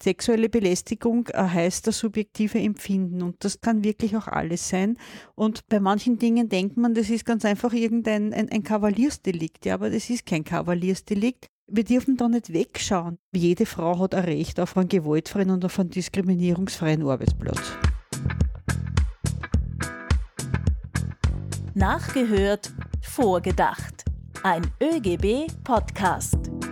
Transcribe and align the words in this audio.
Sexuelle 0.00 0.48
Belästigung 0.48 1.26
äh, 1.28 1.42
heißt 1.42 1.86
das 1.86 1.98
subjektive 1.98 2.58
Empfinden 2.58 3.22
und 3.22 3.44
das 3.44 3.60
kann 3.60 3.82
wirklich 3.82 4.16
auch 4.16 4.28
alles 4.28 4.68
sein. 4.68 4.96
Und 5.34 5.66
bei 5.68 5.80
manchen 5.80 6.18
Dingen 6.18 6.48
denkt 6.48 6.76
man, 6.76 6.94
das 6.94 7.10
ist 7.10 7.24
ganz 7.24 7.44
einfach 7.44 7.72
irgendein 7.72 8.32
ein, 8.32 8.48
ein 8.48 8.62
Kavaliersdelikt, 8.62 9.66
ja, 9.66 9.74
aber 9.74 9.90
das 9.90 10.08
ist 10.08 10.24
kein 10.24 10.44
Kavaliersdelikt. 10.44 11.48
Wir 11.66 11.84
dürfen 11.84 12.16
da 12.16 12.28
nicht 12.28 12.52
wegschauen. 12.52 13.18
Jede 13.34 13.66
Frau 13.66 13.98
hat 13.98 14.14
ein 14.14 14.24
Recht 14.24 14.60
auf 14.60 14.76
einen 14.76 14.88
gewaltfreien 14.88 15.50
und 15.50 15.64
auf 15.64 15.78
einen 15.78 15.90
diskriminierungsfreien 15.90 17.02
Arbeitsplatz. 17.02 17.60
Nachgehört, 21.74 22.72
vorgedacht. 23.02 24.04
Ein 24.42 24.62
ÖGB-Podcast. 24.80 26.67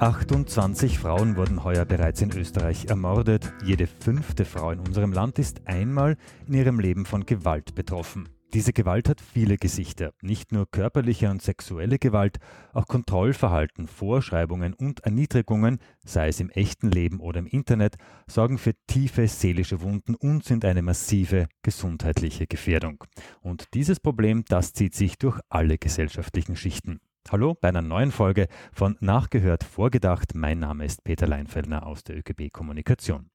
28 0.00 0.96
Frauen 1.00 1.36
wurden 1.36 1.64
heuer 1.64 1.84
bereits 1.84 2.22
in 2.22 2.30
Österreich 2.30 2.84
ermordet. 2.84 3.52
Jede 3.64 3.88
fünfte 3.88 4.44
Frau 4.44 4.70
in 4.70 4.78
unserem 4.78 5.12
Land 5.12 5.40
ist 5.40 5.66
einmal 5.66 6.16
in 6.46 6.54
ihrem 6.54 6.78
Leben 6.78 7.04
von 7.04 7.26
Gewalt 7.26 7.74
betroffen. 7.74 8.28
Diese 8.54 8.72
Gewalt 8.72 9.08
hat 9.08 9.20
viele 9.20 9.56
Gesichter, 9.56 10.12
nicht 10.22 10.52
nur 10.52 10.70
körperliche 10.70 11.28
und 11.28 11.42
sexuelle 11.42 11.98
Gewalt, 11.98 12.38
auch 12.72 12.86
Kontrollverhalten, 12.86 13.88
Vorschreibungen 13.88 14.72
und 14.72 15.00
Erniedrigungen, 15.00 15.80
sei 16.04 16.28
es 16.28 16.38
im 16.38 16.50
echten 16.50 16.92
Leben 16.92 17.18
oder 17.18 17.40
im 17.40 17.46
Internet, 17.46 17.96
sorgen 18.28 18.56
für 18.56 18.74
tiefe 18.86 19.26
seelische 19.26 19.80
Wunden 19.80 20.14
und 20.14 20.44
sind 20.44 20.64
eine 20.64 20.80
massive 20.80 21.48
gesundheitliche 21.62 22.46
Gefährdung. 22.46 23.02
Und 23.40 23.74
dieses 23.74 23.98
Problem, 23.98 24.44
das 24.48 24.72
zieht 24.72 24.94
sich 24.94 25.18
durch 25.18 25.40
alle 25.48 25.76
gesellschaftlichen 25.76 26.54
Schichten. 26.54 27.00
Hallo 27.30 27.54
bei 27.60 27.68
einer 27.68 27.82
neuen 27.82 28.10
Folge 28.10 28.48
von 28.72 28.96
Nachgehört 29.00 29.62
Vorgedacht. 29.62 30.34
Mein 30.34 30.60
Name 30.60 30.86
ist 30.86 31.04
Peter 31.04 31.26
Leinfeldner 31.26 31.86
aus 31.86 32.02
der 32.02 32.16
ÖGB 32.16 32.50
Kommunikation. 32.50 33.28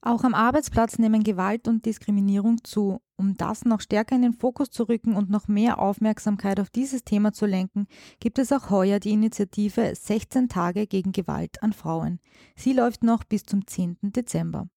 Auch 0.00 0.24
am 0.24 0.32
Arbeitsplatz 0.32 0.98
nehmen 0.98 1.24
Gewalt 1.24 1.68
und 1.68 1.84
Diskriminierung 1.84 2.64
zu. 2.64 3.02
Um 3.16 3.36
das 3.36 3.66
noch 3.66 3.82
stärker 3.82 4.14
in 4.14 4.22
den 4.22 4.32
Fokus 4.32 4.70
zu 4.70 4.84
rücken 4.84 5.14
und 5.14 5.28
noch 5.28 5.46
mehr 5.46 5.78
Aufmerksamkeit 5.78 6.58
auf 6.58 6.70
dieses 6.70 7.04
Thema 7.04 7.34
zu 7.34 7.44
lenken, 7.44 7.86
gibt 8.18 8.38
es 8.38 8.50
auch 8.50 8.70
heuer 8.70 8.98
die 8.98 9.10
Initiative 9.10 9.92
16 9.94 10.48
Tage 10.48 10.86
gegen 10.86 11.12
Gewalt 11.12 11.62
an 11.62 11.74
Frauen. 11.74 12.20
Sie 12.56 12.72
läuft 12.72 13.02
noch 13.02 13.24
bis 13.24 13.42
zum 13.42 13.66
10. 13.66 13.98
Dezember. 14.02 14.68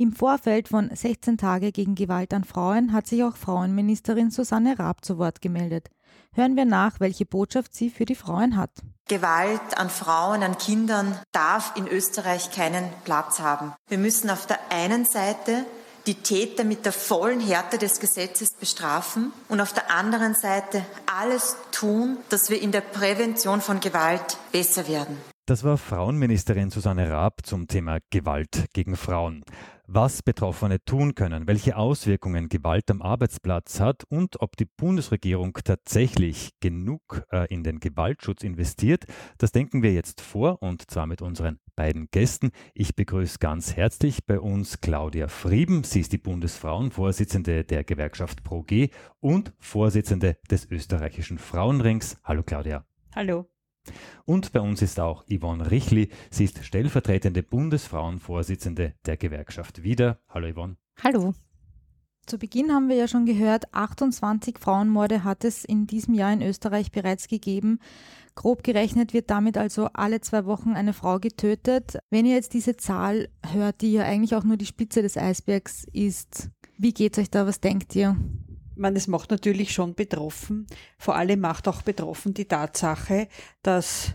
Im 0.00 0.12
Vorfeld 0.12 0.68
von 0.68 0.94
16 0.94 1.38
Tage 1.38 1.72
gegen 1.72 1.96
Gewalt 1.96 2.32
an 2.32 2.44
Frauen 2.44 2.92
hat 2.92 3.08
sich 3.08 3.24
auch 3.24 3.34
Frauenministerin 3.34 4.30
Susanne 4.30 4.78
Raab 4.78 5.04
zu 5.04 5.18
Wort 5.18 5.40
gemeldet. 5.40 5.88
Hören 6.32 6.54
wir 6.54 6.66
nach, 6.66 7.00
welche 7.00 7.26
Botschaft 7.26 7.74
sie 7.74 7.90
für 7.90 8.04
die 8.04 8.14
Frauen 8.14 8.56
hat. 8.56 8.70
Gewalt 9.08 9.76
an 9.76 9.90
Frauen, 9.90 10.44
an 10.44 10.56
Kindern 10.56 11.18
darf 11.32 11.72
in 11.74 11.88
Österreich 11.88 12.52
keinen 12.52 12.84
Platz 13.02 13.40
haben. 13.40 13.72
Wir 13.88 13.98
müssen 13.98 14.30
auf 14.30 14.46
der 14.46 14.60
einen 14.70 15.04
Seite 15.04 15.64
die 16.06 16.14
Täter 16.14 16.62
mit 16.62 16.84
der 16.84 16.92
vollen 16.92 17.40
Härte 17.40 17.76
des 17.76 17.98
Gesetzes 17.98 18.52
bestrafen 18.52 19.32
und 19.48 19.60
auf 19.60 19.72
der 19.72 19.90
anderen 19.90 20.34
Seite 20.34 20.86
alles 21.12 21.56
tun, 21.72 22.18
dass 22.28 22.50
wir 22.50 22.62
in 22.62 22.70
der 22.70 22.82
Prävention 22.82 23.60
von 23.60 23.80
Gewalt 23.80 24.38
besser 24.52 24.86
werden. 24.86 25.18
Das 25.46 25.64
war 25.64 25.76
Frauenministerin 25.76 26.70
Susanne 26.70 27.10
Raab 27.10 27.44
zum 27.44 27.66
Thema 27.66 27.98
Gewalt 28.10 28.66
gegen 28.74 28.96
Frauen. 28.96 29.42
Was 29.90 30.22
Betroffene 30.22 30.84
tun 30.84 31.14
können, 31.14 31.46
welche 31.46 31.78
Auswirkungen 31.78 32.50
Gewalt 32.50 32.90
am 32.90 33.00
Arbeitsplatz 33.00 33.80
hat 33.80 34.04
und 34.10 34.42
ob 34.42 34.54
die 34.58 34.66
Bundesregierung 34.66 35.54
tatsächlich 35.64 36.50
genug 36.60 37.22
äh, 37.32 37.46
in 37.48 37.64
den 37.64 37.80
Gewaltschutz 37.80 38.42
investiert, 38.42 39.06
das 39.38 39.50
denken 39.50 39.82
wir 39.82 39.94
jetzt 39.94 40.20
vor 40.20 40.62
und 40.62 40.90
zwar 40.90 41.06
mit 41.06 41.22
unseren 41.22 41.58
beiden 41.74 42.10
Gästen. 42.10 42.50
Ich 42.74 42.96
begrüße 42.96 43.38
ganz 43.38 43.76
herzlich 43.76 44.26
bei 44.26 44.38
uns 44.38 44.82
Claudia 44.82 45.26
Frieben. 45.26 45.84
Sie 45.84 46.00
ist 46.00 46.12
die 46.12 46.18
Bundesfrauenvorsitzende 46.18 47.64
der 47.64 47.82
Gewerkschaft 47.82 48.44
ProG 48.44 48.90
und 49.20 49.54
Vorsitzende 49.58 50.36
des 50.50 50.70
österreichischen 50.70 51.38
Frauenrings. 51.38 52.18
Hallo 52.24 52.42
Claudia. 52.42 52.84
Hallo. 53.14 53.48
Und 54.24 54.52
bei 54.52 54.60
uns 54.60 54.82
ist 54.82 55.00
auch 55.00 55.24
Yvonne 55.28 55.70
Richli. 55.70 56.08
Sie 56.30 56.44
ist 56.44 56.64
stellvertretende 56.64 57.42
Bundesfrauenvorsitzende 57.42 58.94
der 59.06 59.16
Gewerkschaft 59.16 59.82
Wieder. 59.82 60.18
Hallo 60.28 60.52
Yvonne. 60.52 60.76
Hallo. 61.02 61.34
Zu 62.28 62.36
Beginn 62.36 62.72
haben 62.72 62.90
wir 62.90 62.96
ja 62.96 63.08
schon 63.08 63.24
gehört, 63.24 63.72
28 63.72 64.58
Frauenmorde 64.58 65.24
hat 65.24 65.44
es 65.44 65.64
in 65.64 65.86
diesem 65.86 66.12
Jahr 66.12 66.30
in 66.30 66.42
Österreich 66.42 66.92
bereits 66.92 67.26
gegeben. 67.26 67.78
Grob 68.34 68.62
gerechnet 68.62 69.14
wird 69.14 69.30
damit 69.30 69.56
also 69.56 69.86
alle 69.94 70.20
zwei 70.20 70.44
Wochen 70.44 70.74
eine 70.74 70.92
Frau 70.92 71.18
getötet. 71.18 71.98
Wenn 72.10 72.26
ihr 72.26 72.34
jetzt 72.34 72.52
diese 72.52 72.76
Zahl 72.76 73.30
hört, 73.50 73.80
die 73.80 73.94
ja 73.94 74.02
eigentlich 74.04 74.34
auch 74.34 74.44
nur 74.44 74.58
die 74.58 74.66
Spitze 74.66 75.00
des 75.00 75.16
Eisbergs 75.16 75.86
ist, 75.92 76.50
wie 76.76 76.92
geht's 76.92 77.18
euch 77.18 77.30
da? 77.30 77.46
Was 77.46 77.60
denkt 77.60 77.96
ihr? 77.96 78.16
Man, 78.78 78.96
es 78.96 79.06
macht 79.06 79.30
natürlich 79.30 79.72
schon 79.72 79.94
betroffen. 79.94 80.66
Vor 80.98 81.16
allem 81.16 81.40
macht 81.40 81.68
auch 81.68 81.82
betroffen 81.82 82.34
die 82.34 82.46
Tatsache, 82.46 83.28
dass 83.62 84.14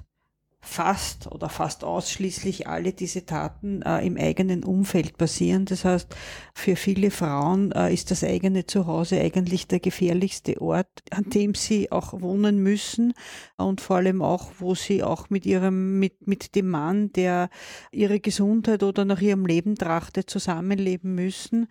fast 0.63 1.28
oder 1.28 1.50
fast 1.50 1.84
ausschließlich 1.84 2.68
alle 2.68 2.94
diese 2.94 3.25
Taten 3.25 3.81
äh, 3.81 4.06
im 4.06 4.18
eigenen 4.18 4.63
Umfeld 4.63 5.18
passieren. 5.18 5.66
Das 5.66 5.84
heißt, 5.84 6.16
für 6.56 6.78
viele 6.78 7.12
Frauen 7.12 7.73
äh, 7.73 7.94
ist 7.94 8.12
das 8.12 8.23
eigene 8.23 8.66
Zuhause 8.66 9.19
eigentlich 9.19 9.68
der 9.68 9.81
gefährlichste 9.81 10.62
Ort, 10.62 10.88
an 11.12 11.25
dem 11.25 11.53
sie 11.53 11.91
auch 11.91 12.19
wohnen 12.22 12.63
müssen 12.63 13.13
und 13.57 13.81
vor 13.81 13.97
allem 13.97 14.22
auch, 14.22 14.52
wo 14.59 14.73
sie 14.73 15.03
auch 15.03 15.29
mit 15.29 15.46
ihrem, 15.46 16.00
mit, 16.00 16.28
mit 16.28 16.56
dem 16.56 16.69
Mann, 16.69 17.12
der 17.12 17.50
ihre 17.91 18.22
Gesundheit 18.22 18.84
oder 18.84 19.03
nach 19.03 19.22
ihrem 19.22 19.46
Leben 19.46 19.75
trachtet, 19.75 20.29
zusammenleben 20.29 21.13
müssen. 21.13 21.68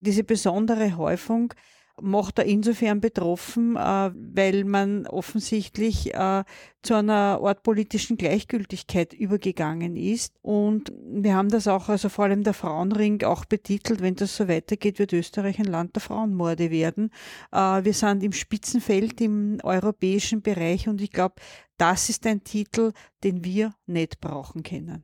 Diese 0.00 0.22
besondere 0.22 0.96
Häufung 0.96 1.52
macht 2.00 2.38
er 2.38 2.44
insofern 2.44 3.00
betroffen, 3.00 3.76
äh, 3.76 4.10
weil 4.14 4.64
man 4.64 5.06
offensichtlich 5.06 6.14
äh, 6.14 6.44
zu 6.82 6.94
einer 6.94 7.40
Art 7.42 7.62
politischen 7.62 8.16
Gleichgültigkeit 8.16 9.12
übergegangen 9.12 9.96
ist. 9.96 10.34
Und 10.42 10.92
wir 11.04 11.34
haben 11.34 11.48
das 11.48 11.66
auch, 11.68 11.88
also 11.88 12.08
vor 12.08 12.26
allem 12.26 12.44
der 12.44 12.54
Frauenring 12.54 13.22
auch 13.24 13.44
betitelt, 13.44 14.02
wenn 14.02 14.14
das 14.14 14.36
so 14.36 14.46
weitergeht, 14.48 14.98
wird 14.98 15.12
Österreich 15.12 15.58
ein 15.58 15.64
Land 15.64 15.96
der 15.96 16.02
Frauenmorde 16.02 16.70
werden. 16.70 17.10
Äh, 17.50 17.84
wir 17.84 17.94
sind 17.94 18.22
im 18.22 18.32
Spitzenfeld 18.32 19.20
im 19.20 19.58
europäischen 19.62 20.42
Bereich 20.42 20.88
und 20.88 21.00
ich 21.00 21.10
glaube, 21.10 21.36
das 21.78 22.08
ist 22.08 22.26
ein 22.26 22.44
Titel, 22.44 22.92
den 23.24 23.44
wir 23.44 23.72
nicht 23.86 24.20
brauchen 24.20 24.62
können. 24.62 25.02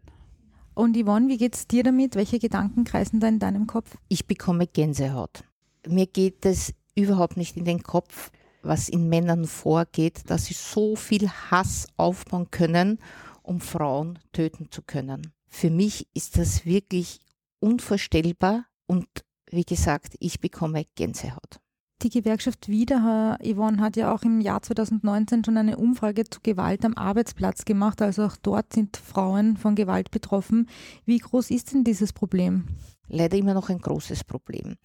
Und 0.75 0.97
Yvonne, 0.97 1.29
wie 1.29 1.37
geht's 1.37 1.67
dir 1.67 1.83
damit? 1.83 2.17
Welche 2.17 2.39
Gedanken 2.39 2.85
kreisen 2.85 3.21
da 3.21 3.29
in 3.29 3.39
deinem 3.39 3.67
Kopf? 3.67 3.97
Ich 4.09 4.27
bekomme 4.27 4.67
Gänsehaut. 4.67 5.45
Mir 5.87 6.07
geht 6.07 6.47
es 6.47 6.73
überhaupt 6.95 7.37
nicht 7.37 7.57
in 7.57 7.65
den 7.65 7.83
Kopf, 7.83 8.31
was 8.63 8.89
in 8.89 9.09
Männern 9.09 9.47
vorgeht, 9.47 10.23
dass 10.31 10.47
sie 10.47 10.55
so 10.55 10.97
viel 10.97 11.29
Hass 11.29 11.89
aufbauen 11.97 12.51
können, 12.51 12.99
um 13.43 13.61
Frauen 13.61 14.19
töten 14.33 14.71
zu 14.71 14.83
können. 14.83 15.33
Für 15.49 15.71
mich 15.71 16.07
ist 16.15 16.39
das 16.39 16.65
wirklich 16.65 17.21
unvorstellbar 17.61 18.65
und 18.87 19.07
wie 19.51 19.65
gesagt, 19.65 20.15
ich 20.19 20.41
bekomme 20.41 20.87
Gänsehaut. 20.95 21.61
Die 22.03 22.11
Gewerkschaft 22.11 22.69
Wieder, 22.69 23.39
Yvonne, 23.45 23.81
hat 23.81 23.97
ja 23.97 24.13
auch 24.13 24.23
im 24.23 24.41
Jahr 24.41 24.61
2019 24.61 25.45
schon 25.45 25.57
eine 25.57 25.77
Umfrage 25.77 26.25
zu 26.25 26.41
Gewalt 26.43 26.85
am 26.85 26.95
Arbeitsplatz 26.95 27.65
gemacht. 27.65 28.03
Also 28.03 28.25
auch 28.25 28.37
dort 28.43 28.73
sind 28.73 28.97
Frauen 28.97 29.57
von 29.57 29.77
Gewalt 29.77 30.11
betroffen. 30.11 30.69
Wie 31.05 31.19
groß 31.19 31.51
ist 31.51 31.73
denn 31.73 31.85
dieses 31.85 32.13
Problem? 32.13 32.65
Leider 33.07 33.37
immer 33.37 33.55
noch 33.55 33.69
ein 33.69 33.79
großes 33.79 34.25
Problem. 34.25 34.77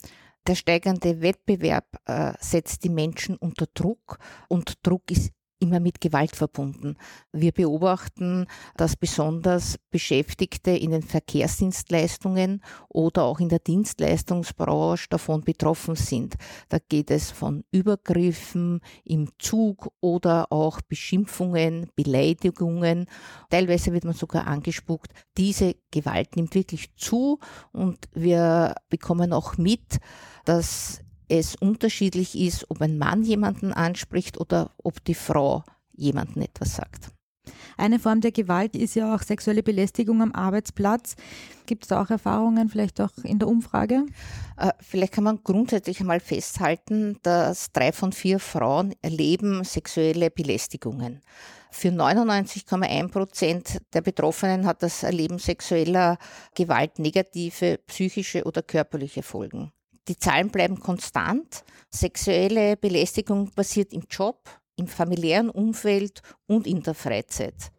Der 0.48 0.56
steigende 0.56 1.22
Wettbewerb 1.22 2.00
äh, 2.06 2.32
setzt 2.40 2.86
die 2.86 2.90
Menschen 2.90 3.36
unter 3.36 3.66
Druck 3.74 4.18
und 4.48 4.86
Druck 4.88 5.12
ist 5.12 5.32
immer 5.60 5.80
mit 5.80 6.02
Gewalt 6.02 6.36
verbunden. 6.36 6.98
Wir 7.32 7.52
beobachten, 7.52 8.46
dass 8.76 8.96
besonders 8.96 9.78
Beschäftigte 9.90 10.72
in 10.72 10.92
den 10.92 11.02
Verkehrsdienstleistungen 11.02 12.62
oder 12.90 13.24
auch 13.24 13.40
in 13.40 13.50
der 13.50 13.60
Dienstleistungsbranche 13.60 15.08
davon 15.10 15.42
betroffen 15.42 15.96
sind. 15.96 16.36
Da 16.70 16.80
geht 16.80 17.12
es 17.12 17.32
von 17.32 17.64
Übergriffen 17.72 18.82
im 19.04 19.30
Zug 19.40 19.92
oder 20.00 20.52
auch 20.52 20.82
Beschimpfungen, 20.82 21.90
Beleidigungen. 21.96 23.08
Teilweise 23.50 23.94
wird 23.94 24.06
man 24.06 24.14
sogar 24.14 24.48
angespuckt. 24.48 25.12
Diese 25.38 25.76
Gewalt 25.92 26.36
nimmt 26.36 26.56
wirklich 26.56 26.96
zu 26.96 27.40
und 27.72 28.08
wir 28.14 28.76
bekommen 28.90 29.34
auch 29.34 29.58
mit, 29.58 29.98
dass 30.46 31.02
es 31.28 31.56
unterschiedlich 31.56 32.38
ist, 32.38 32.70
ob 32.70 32.82
ein 32.82 32.98
Mann 32.98 33.24
jemanden 33.24 33.74
anspricht 33.74 34.40
oder 34.40 34.72
ob 34.84 35.04
die 35.04 35.16
Frau 35.16 35.64
jemanden 35.94 36.42
etwas 36.42 36.76
sagt. 36.76 37.12
Eine 37.78 38.00
Form 38.00 38.22
der 38.22 38.32
Gewalt 38.32 38.76
ist 38.76 38.96
ja 38.96 39.14
auch 39.14 39.22
sexuelle 39.22 39.64
Belästigung 39.64 40.22
am 40.22 40.34
Arbeitsplatz. 40.34 41.16
Gibt 41.66 41.84
es 41.84 41.90
da 41.90 42.02
auch 42.02 42.10
Erfahrungen, 42.10 42.70
vielleicht 42.70 43.00
auch 43.00 43.12
in 43.24 43.40
der 43.40 43.48
Umfrage? 43.48 44.06
Äh, 44.58 44.72
vielleicht 44.80 45.14
kann 45.14 45.24
man 45.24 45.42
grundsätzlich 45.44 46.00
einmal 46.00 46.20
festhalten, 46.20 47.18
dass 47.22 47.72
drei 47.72 47.92
von 47.92 48.12
vier 48.14 48.40
Frauen 48.40 48.96
erleben 49.02 49.64
sexuelle 49.64 50.32
Belästigungen. 50.32 51.22
Für 51.70 51.90
99,1 51.90 53.10
Prozent 53.10 53.82
der 53.94 54.02
Betroffenen 54.02 54.66
hat 54.66 54.82
das 54.82 55.04
Erleben 55.04 55.38
sexueller 55.38 56.18
Gewalt 56.56 56.98
negative 56.98 57.80
psychische 57.86 58.46
oder 58.46 58.64
körperliche 58.64 59.22
Folgen. 59.22 59.72
Die 60.08 60.18
Zahlen 60.18 60.50
bleiben 60.50 60.80
konstant. 60.80 61.64
Sexuelle 61.90 62.78
Belästigung 62.78 63.50
passiert 63.52 63.94
im 63.94 64.04
Job, 64.10 64.50
im 64.78 64.88
familiären 64.88 65.50
Umfeld 65.50 66.22
und 66.48 66.66
in 66.68 66.82
der 66.82 66.94
Freizeit. 66.94 67.72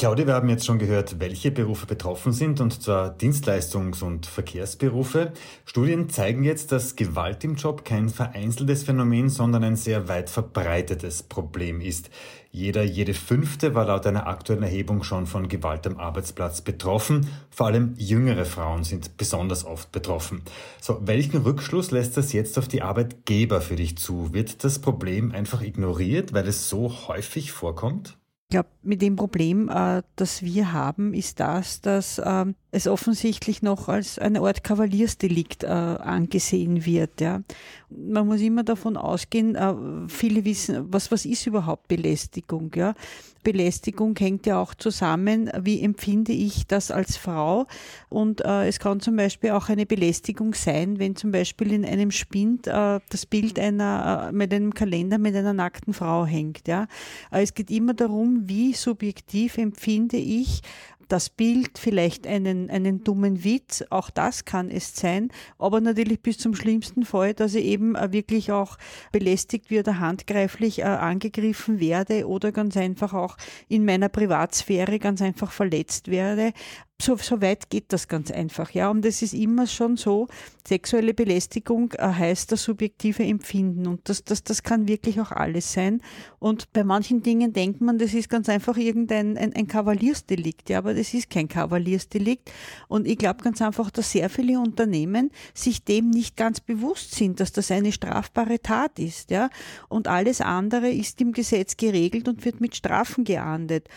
Claudia, 0.00 0.26
wir 0.26 0.32
haben 0.32 0.48
jetzt 0.48 0.64
schon 0.64 0.78
gehört, 0.78 1.20
welche 1.20 1.50
Berufe 1.50 1.84
betroffen 1.84 2.32
sind, 2.32 2.58
und 2.62 2.82
zwar 2.82 3.14
Dienstleistungs- 3.18 4.02
und 4.02 4.24
Verkehrsberufe. 4.24 5.32
Studien 5.66 6.08
zeigen 6.08 6.42
jetzt, 6.42 6.72
dass 6.72 6.96
Gewalt 6.96 7.44
im 7.44 7.56
Job 7.56 7.84
kein 7.84 8.08
vereinzeltes 8.08 8.82
Phänomen, 8.82 9.28
sondern 9.28 9.62
ein 9.62 9.76
sehr 9.76 10.08
weit 10.08 10.30
verbreitetes 10.30 11.22
Problem 11.24 11.82
ist. 11.82 12.08
Jeder, 12.52 12.82
jede 12.82 13.14
fünfte 13.14 13.76
war 13.76 13.86
laut 13.86 14.06
einer 14.06 14.26
aktuellen 14.26 14.64
Erhebung 14.64 15.04
schon 15.04 15.26
von 15.26 15.48
Gewalt 15.48 15.86
am 15.86 15.98
Arbeitsplatz 15.98 16.62
betroffen. 16.62 17.28
Vor 17.48 17.66
allem 17.66 17.94
jüngere 17.96 18.44
Frauen 18.44 18.82
sind 18.82 19.16
besonders 19.16 19.64
oft 19.64 19.92
betroffen. 19.92 20.42
So, 20.80 20.98
welchen 21.06 21.42
Rückschluss 21.42 21.92
lässt 21.92 22.16
das 22.16 22.32
jetzt 22.32 22.58
auf 22.58 22.66
die 22.66 22.82
Arbeitgeber 22.82 23.60
für 23.60 23.76
dich 23.76 23.98
zu? 23.98 24.32
Wird 24.32 24.64
das 24.64 24.80
Problem 24.80 25.30
einfach 25.30 25.62
ignoriert, 25.62 26.32
weil 26.32 26.48
es 26.48 26.68
so 26.68 26.92
häufig 27.06 27.52
vorkommt? 27.52 28.18
Ich 28.48 28.54
glaube, 28.54 28.68
mit 28.82 29.02
dem 29.02 29.16
Problem, 29.16 29.68
äh, 29.68 30.02
das 30.16 30.42
wir 30.42 30.72
haben, 30.72 31.12
ist 31.12 31.40
das, 31.40 31.80
dass 31.82 32.20
ähm, 32.24 32.54
es 32.70 32.86
offensichtlich 32.86 33.62
noch 33.62 33.88
als 33.88 34.18
eine 34.18 34.40
Art 34.40 34.64
Kavaliersdelikt 34.64 35.64
äh, 35.64 35.66
angesehen 35.66 36.86
wird. 36.86 37.20
Man 37.20 38.26
muss 38.26 38.40
immer 38.40 38.62
davon 38.62 38.96
ausgehen, 38.96 39.54
äh, 39.54 39.74
viele 40.08 40.44
wissen, 40.44 40.86
was, 40.90 41.10
was 41.10 41.26
ist 41.26 41.46
überhaupt 41.46 41.88
Belästigung. 41.88 42.74
Belästigung 43.42 44.14
hängt 44.18 44.46
ja 44.46 44.60
auch 44.60 44.74
zusammen, 44.74 45.50
wie 45.60 45.82
empfinde 45.82 46.32
ich 46.32 46.66
das 46.66 46.90
als 46.90 47.16
Frau. 47.16 47.66
Und 48.10 48.42
es 48.42 48.78
kann 48.78 49.00
zum 49.00 49.16
Beispiel 49.16 49.52
auch 49.52 49.70
eine 49.70 49.86
Belästigung 49.86 50.52
sein, 50.52 50.98
wenn 50.98 51.16
zum 51.16 51.32
Beispiel 51.32 51.72
in 51.72 51.86
einem 51.86 52.10
Spind 52.10 52.66
das 52.66 53.24
Bild 53.30 53.58
einer, 53.58 54.30
mit 54.32 54.52
einem 54.52 54.74
Kalender 54.74 55.16
mit 55.16 55.34
einer 55.34 55.54
nackten 55.54 55.94
Frau 55.94 56.26
hängt. 56.26 56.64
Es 57.30 57.54
geht 57.54 57.70
immer 57.70 57.94
darum, 57.94 58.42
wie 58.46 58.69
subjektiv 58.72 59.58
empfinde 59.58 60.16
ich 60.16 60.62
das 61.10 61.28
Bild, 61.28 61.78
vielleicht 61.78 62.26
einen, 62.26 62.70
einen 62.70 63.02
dummen 63.02 63.42
Witz, 63.42 63.84
auch 63.90 64.10
das 64.10 64.44
kann 64.44 64.70
es 64.70 64.94
sein, 64.94 65.30
aber 65.58 65.80
natürlich 65.80 66.20
bis 66.20 66.38
zum 66.38 66.54
schlimmsten 66.54 67.04
Fall, 67.04 67.34
dass 67.34 67.54
ich 67.54 67.64
eben 67.64 67.96
äh, 67.96 68.12
wirklich 68.12 68.52
auch 68.52 68.78
belästigt 69.12 69.70
wird, 69.70 69.88
handgreiflich 69.88 70.80
äh, 70.80 70.84
angegriffen 70.84 71.80
werde 71.80 72.28
oder 72.28 72.52
ganz 72.52 72.76
einfach 72.76 73.12
auch 73.12 73.36
in 73.68 73.84
meiner 73.84 74.08
Privatsphäre 74.08 74.98
ganz 74.98 75.20
einfach 75.20 75.50
verletzt 75.50 76.08
werde 76.08 76.52
so, 77.02 77.16
so 77.16 77.40
weit 77.40 77.70
geht 77.70 77.92
das 77.92 78.08
ganz 78.08 78.30
einfach, 78.30 78.70
ja. 78.72 78.90
Und 78.90 79.04
es 79.04 79.22
ist 79.22 79.34
immer 79.34 79.66
schon 79.66 79.96
so, 79.96 80.28
sexuelle 80.66 81.14
Belästigung 81.14 81.92
äh, 81.98 82.06
heißt 82.06 82.52
das 82.52 82.64
subjektive 82.64 83.24
Empfinden 83.24 83.86
und 83.86 84.08
das, 84.08 84.24
das, 84.24 84.44
das 84.44 84.62
kann 84.62 84.88
wirklich 84.88 85.20
auch 85.20 85.32
alles 85.32 85.72
sein. 85.72 86.00
Und 86.38 86.72
bei 86.72 86.84
manchen 86.84 87.22
Dingen 87.22 87.52
denkt 87.52 87.80
man, 87.80 87.98
das 87.98 88.14
ist 88.14 88.28
ganz 88.28 88.48
einfach 88.48 88.76
irgendein 88.76 89.36
ein, 89.36 89.54
ein 89.54 89.66
Kavaliersdelikt, 89.66 90.70
ja, 90.70 90.78
aber 90.78 90.94
das 90.94 91.12
ist 91.14 91.30
kein 91.30 91.48
Kavaliersdelikt. 91.48 92.50
Und 92.88 93.06
ich 93.06 93.18
glaube 93.18 93.42
ganz 93.42 93.60
einfach, 93.62 93.90
dass 93.90 94.12
sehr 94.12 94.30
viele 94.30 94.58
Unternehmen 94.60 95.30
sich 95.54 95.84
dem 95.84 96.10
nicht 96.10 96.36
ganz 96.36 96.60
bewusst 96.60 97.14
sind, 97.14 97.40
dass 97.40 97.52
das 97.52 97.70
eine 97.70 97.92
strafbare 97.92 98.60
Tat 98.60 98.98
ist, 98.98 99.30
ja. 99.30 99.50
Und 99.88 100.08
alles 100.08 100.40
andere 100.40 100.90
ist 100.90 101.20
im 101.20 101.32
Gesetz 101.32 101.76
geregelt 101.76 102.28
und 102.28 102.44
wird 102.44 102.60
mit 102.60 102.76
Strafen 102.76 103.24
geahndet. 103.24 103.88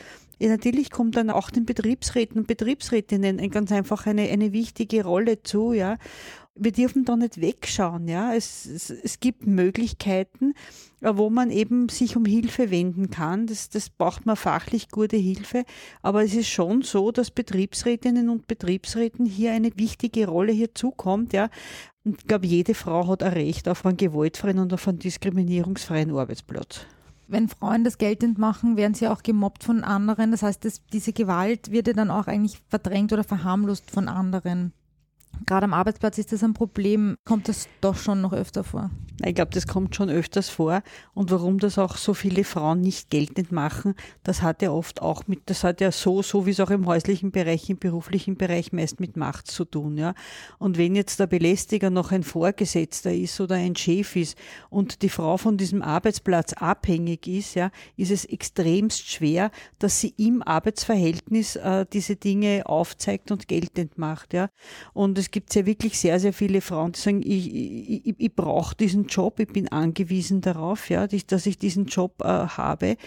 Ja, 0.43 0.49
natürlich 0.49 0.91
kommt 0.91 1.15
dann 1.15 1.29
auch 1.29 1.49
den 1.49 1.65
Betriebsräten 1.65 2.37
und 2.37 2.47
Betriebsrätinnen 2.47 3.49
ganz 3.49 3.71
einfach 3.71 4.05
eine, 4.07 4.23
eine 4.23 4.51
wichtige 4.51 5.05
Rolle 5.05 5.41
zu, 5.41 5.71
ja. 5.71 5.97
Wir 6.53 6.73
dürfen 6.73 7.05
da 7.05 7.15
nicht 7.15 7.39
wegschauen, 7.39 8.09
ja. 8.09 8.33
Es, 8.35 8.65
es, 8.65 8.89
es 8.89 9.21
gibt 9.21 9.47
Möglichkeiten, 9.47 10.53
äh, 10.99 11.13
wo 11.15 11.29
man 11.29 11.49
eben 11.49 11.87
sich 11.87 12.17
um 12.17 12.25
Hilfe 12.25 12.71
wenden 12.71 13.09
kann. 13.09 13.47
Das, 13.47 13.69
das 13.69 13.89
braucht 13.89 14.25
man 14.25 14.35
fachlich 14.35 14.89
gute 14.89 15.15
Hilfe. 15.15 15.63
Aber 16.01 16.25
es 16.25 16.35
ist 16.35 16.49
schon 16.49 16.81
so, 16.81 17.13
dass 17.13 17.31
Betriebsrätinnen 17.31 18.27
und 18.27 18.45
Betriebsräten 18.45 19.25
hier 19.25 19.53
eine 19.53 19.71
wichtige 19.77 20.27
Rolle 20.27 20.51
hier 20.51 20.75
zukommt, 20.75 21.31
ja. 21.31 21.49
Und 22.03 22.19
ich 22.19 22.27
glaube, 22.27 22.47
jede 22.47 22.73
Frau 22.73 23.07
hat 23.07 23.23
ein 23.23 23.31
Recht 23.31 23.69
auf 23.69 23.85
einen 23.85 23.95
gewaltfreien 23.95 24.59
und 24.59 24.73
auf 24.73 24.89
einen 24.89 24.99
diskriminierungsfreien 24.99 26.11
Arbeitsplatz. 26.11 26.85
Wenn 27.27 27.47
Frauen 27.47 27.83
das 27.83 27.97
geltend 27.97 28.37
machen, 28.37 28.77
werden 28.77 28.93
sie 28.93 29.07
auch 29.07 29.23
gemobbt 29.23 29.63
von 29.63 29.83
anderen. 29.83 30.31
Das 30.31 30.43
heißt, 30.43 30.65
das, 30.65 30.85
diese 30.87 31.13
Gewalt 31.13 31.71
wird 31.71 31.87
ja 31.87 31.93
dann 31.93 32.11
auch 32.11 32.27
eigentlich 32.27 32.61
verdrängt 32.69 33.13
oder 33.13 33.23
verharmlost 33.23 33.89
von 33.91 34.07
anderen. 34.07 34.73
Gerade 35.45 35.65
am 35.65 35.73
Arbeitsplatz 35.73 36.17
ist 36.17 36.31
das 36.31 36.43
ein 36.43 36.53
Problem. 36.53 37.17
Kommt 37.25 37.49
das 37.49 37.67
doch 37.81 37.95
schon 37.95 38.21
noch 38.21 38.33
öfter 38.33 38.63
vor? 38.63 38.91
Ich 39.23 39.35
glaube, 39.35 39.51
das 39.51 39.67
kommt 39.67 39.95
schon 39.95 40.09
öfters 40.09 40.49
vor. 40.49 40.81
Und 41.13 41.31
warum 41.31 41.59
das 41.59 41.77
auch 41.77 41.97
so 41.97 42.13
viele 42.13 42.43
Frauen 42.43 42.81
nicht 42.81 43.09
geltend 43.09 43.51
machen, 43.51 43.93
das 44.23 44.41
hat 44.41 44.61
ja 44.61 44.71
oft 44.71 45.01
auch 45.01 45.27
mit, 45.27 45.41
das 45.45 45.63
hat 45.63 45.81
ja 45.81 45.91
so, 45.91 46.21
so 46.21 46.45
wie 46.45 46.51
es 46.51 46.59
auch 46.59 46.71
im 46.71 46.87
häuslichen 46.87 47.31
Bereich, 47.31 47.69
im 47.69 47.77
beruflichen 47.77 48.37
Bereich 48.37 48.73
meist 48.73 48.99
mit 48.99 49.15
Macht 49.15 49.47
zu 49.47 49.65
tun. 49.65 49.97
Ja. 49.97 50.13
Und 50.57 50.77
wenn 50.77 50.95
jetzt 50.95 51.19
der 51.19 51.27
Belästiger 51.27 51.89
noch 51.89 52.11
ein 52.11 52.23
Vorgesetzter 52.23 53.13
ist 53.13 53.39
oder 53.39 53.55
ein 53.55 53.75
Chef 53.75 54.15
ist 54.15 54.37
und 54.69 55.03
die 55.03 55.09
Frau 55.09 55.37
von 55.37 55.57
diesem 55.57 55.81
Arbeitsplatz 55.81 56.53
abhängig 56.53 57.27
ist, 57.27 57.53
ja, 57.53 57.69
ist 57.95 58.11
es 58.11 58.25
extremst 58.25 59.07
schwer, 59.07 59.51
dass 59.77 59.99
sie 59.99 60.13
im 60.17 60.41
Arbeitsverhältnis 60.41 61.55
äh, 61.55 61.85
diese 61.91 62.15
Dinge 62.15 62.63
aufzeigt 62.65 63.31
und 63.31 63.47
geltend 63.47 63.97
macht. 63.97 64.33
Ja. 64.33 64.49
Und 64.93 65.17
es 65.23 65.31
gibt 65.31 65.55
ja 65.55 65.65
wirklich 65.65 65.97
sehr, 65.97 66.19
sehr 66.19 66.33
viele 66.33 66.59
Frauen, 66.59 66.91
die 66.91 66.99
sagen, 66.99 67.21
ich, 67.23 67.53
ich, 67.53 68.15
ich, 68.17 68.35
brauche 68.35 68.75
diesen 68.75 69.05
Job, 69.05 69.39
ich 69.39 69.47
bin 69.47 69.69
angewiesen 69.69 70.41
darauf, 70.41 70.89
ja, 70.89 71.07
dass 71.07 71.45
ich 71.45 71.57
diesen 71.57 71.85
Job 71.85 72.21
äh, 72.21 72.27
habe 72.27 72.97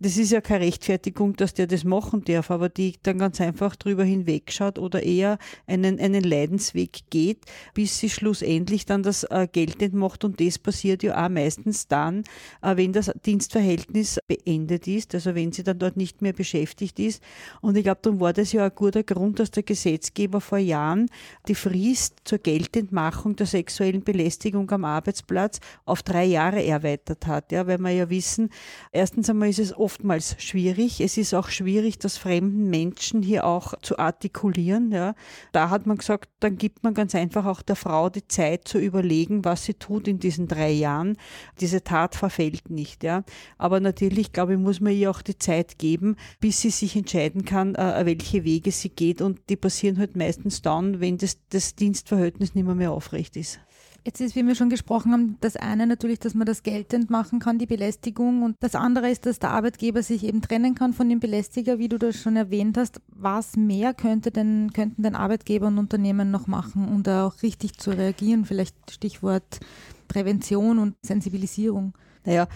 das 0.00 0.16
ist 0.16 0.30
ja 0.30 0.40
keine 0.40 0.64
Rechtfertigung, 0.66 1.34
dass 1.34 1.54
der 1.54 1.66
das 1.66 1.82
machen 1.82 2.22
darf, 2.24 2.52
aber 2.52 2.68
die 2.68 2.94
dann 3.02 3.18
ganz 3.18 3.40
einfach 3.40 3.74
drüber 3.74 4.04
hinwegschaut 4.04 4.78
oder 4.78 5.02
eher 5.02 5.38
einen, 5.66 5.98
einen 5.98 6.22
Leidensweg 6.22 7.10
geht, 7.10 7.44
bis 7.74 7.98
sie 7.98 8.08
schlussendlich 8.08 8.86
dann 8.86 9.02
das 9.02 9.24
äh, 9.24 9.48
geltend 9.50 9.94
macht 9.94 10.24
und 10.24 10.40
das 10.40 10.58
passiert 10.58 11.02
ja 11.02 11.24
auch 11.24 11.28
meistens 11.28 11.88
dann, 11.88 12.22
äh, 12.62 12.76
wenn 12.76 12.92
das 12.92 13.10
Dienstverhältnis 13.26 14.20
beendet 14.28 14.86
ist, 14.86 15.14
also 15.14 15.34
wenn 15.34 15.50
sie 15.50 15.64
dann 15.64 15.80
dort 15.80 15.96
nicht 15.96 16.22
mehr 16.22 16.32
beschäftigt 16.32 17.00
ist. 17.00 17.20
Und 17.60 17.76
ich 17.76 17.82
glaube, 17.82 18.00
dann 18.02 18.20
war 18.20 18.32
das 18.32 18.52
ja 18.52 18.66
ein 18.66 18.72
guter 18.74 19.02
Grund, 19.02 19.40
dass 19.40 19.50
der 19.50 19.64
Gesetzgeber 19.64 20.40
vor 20.40 20.58
Jahren 20.58 21.10
die 21.48 21.56
Frist 21.56 22.20
zur 22.24 22.38
Geltendmachung 22.38 23.34
der 23.34 23.46
sexuellen 23.46 24.04
Belästigung 24.04 24.70
am 24.70 24.84
Arbeitsplatz 24.84 25.58
auf 25.84 26.04
drei 26.04 26.24
Jahre 26.24 26.64
erweitert 26.64 27.26
hat, 27.26 27.50
ja, 27.50 27.66
weil 27.66 27.78
wir 27.78 27.90
ja 27.90 28.10
wissen, 28.10 28.50
erstens 28.92 29.28
einmal 29.28 29.48
ist 29.48 29.58
es 29.58 29.72
oftmals 29.88 30.36
schwierig. 30.38 31.00
Es 31.00 31.16
ist 31.16 31.32
auch 31.32 31.48
schwierig, 31.48 31.98
das 31.98 32.18
fremden 32.18 32.68
Menschen 32.68 33.22
hier 33.22 33.46
auch 33.46 33.72
zu 33.80 33.98
artikulieren. 33.98 34.92
Ja. 34.92 35.14
Da 35.52 35.70
hat 35.70 35.86
man 35.86 35.96
gesagt, 35.96 36.28
dann 36.40 36.58
gibt 36.58 36.84
man 36.84 36.92
ganz 36.92 37.14
einfach 37.14 37.46
auch 37.46 37.62
der 37.62 37.74
Frau 37.74 38.10
die 38.10 38.28
Zeit 38.28 38.68
zu 38.68 38.78
überlegen, 38.78 39.46
was 39.46 39.64
sie 39.64 39.72
tut 39.72 40.06
in 40.06 40.18
diesen 40.18 40.46
drei 40.46 40.70
Jahren. 40.72 41.16
Diese 41.58 41.82
Tat 41.82 42.16
verfällt 42.16 42.68
nicht. 42.68 43.02
Ja. 43.02 43.24
Aber 43.56 43.80
natürlich, 43.80 44.32
glaube 44.32 44.52
ich, 44.52 44.58
muss 44.58 44.80
man 44.80 44.92
ihr 44.92 45.10
auch 45.10 45.22
die 45.22 45.38
Zeit 45.38 45.78
geben, 45.78 46.16
bis 46.38 46.60
sie 46.60 46.70
sich 46.70 46.94
entscheiden 46.94 47.46
kann, 47.46 47.74
äh, 47.74 48.02
welche 48.04 48.44
Wege 48.44 48.70
sie 48.70 48.90
geht. 48.90 49.22
Und 49.22 49.40
die 49.48 49.56
passieren 49.56 49.98
halt 49.98 50.18
meistens 50.18 50.60
dann, 50.60 51.00
wenn 51.00 51.16
das, 51.16 51.38
das 51.48 51.76
Dienstverhältnis 51.76 52.54
nicht 52.54 52.66
mehr, 52.66 52.74
mehr 52.74 52.92
aufrecht 52.92 53.38
ist. 53.38 53.58
Jetzt 54.06 54.20
ist, 54.20 54.36
wie 54.36 54.46
wir 54.46 54.54
schon 54.54 54.70
gesprochen 54.70 55.12
haben, 55.12 55.36
das 55.40 55.56
eine 55.56 55.86
natürlich, 55.86 56.18
dass 56.18 56.34
man 56.34 56.46
das 56.46 56.62
geltend 56.62 57.10
machen 57.10 57.40
kann, 57.40 57.58
die 57.58 57.66
Belästigung. 57.66 58.42
Und 58.42 58.56
das 58.60 58.74
andere 58.74 59.10
ist, 59.10 59.26
dass 59.26 59.38
der 59.38 59.50
Arbeitgeber 59.50 60.02
sich 60.02 60.24
eben 60.24 60.40
trennen 60.40 60.74
kann 60.74 60.94
von 60.94 61.08
dem 61.08 61.20
Belästiger, 61.20 61.78
wie 61.78 61.88
du 61.88 61.98
das 61.98 62.16
schon 62.16 62.36
erwähnt 62.36 62.78
hast. 62.78 63.00
Was 63.08 63.56
mehr 63.56 63.92
könnte 63.94 64.30
denn, 64.30 64.72
könnten 64.72 65.02
denn 65.02 65.14
Arbeitgeber 65.14 65.66
und 65.66 65.78
Unternehmen 65.78 66.30
noch 66.30 66.46
machen, 66.46 66.88
um 66.88 67.02
da 67.02 67.26
auch 67.26 67.42
richtig 67.42 67.76
zu 67.78 67.90
reagieren? 67.90 68.44
Vielleicht 68.44 68.76
Stichwort 68.90 69.60
Prävention 70.06 70.78
und 70.78 70.94
Sensibilisierung. 71.02 71.92
Naja, 72.24 72.48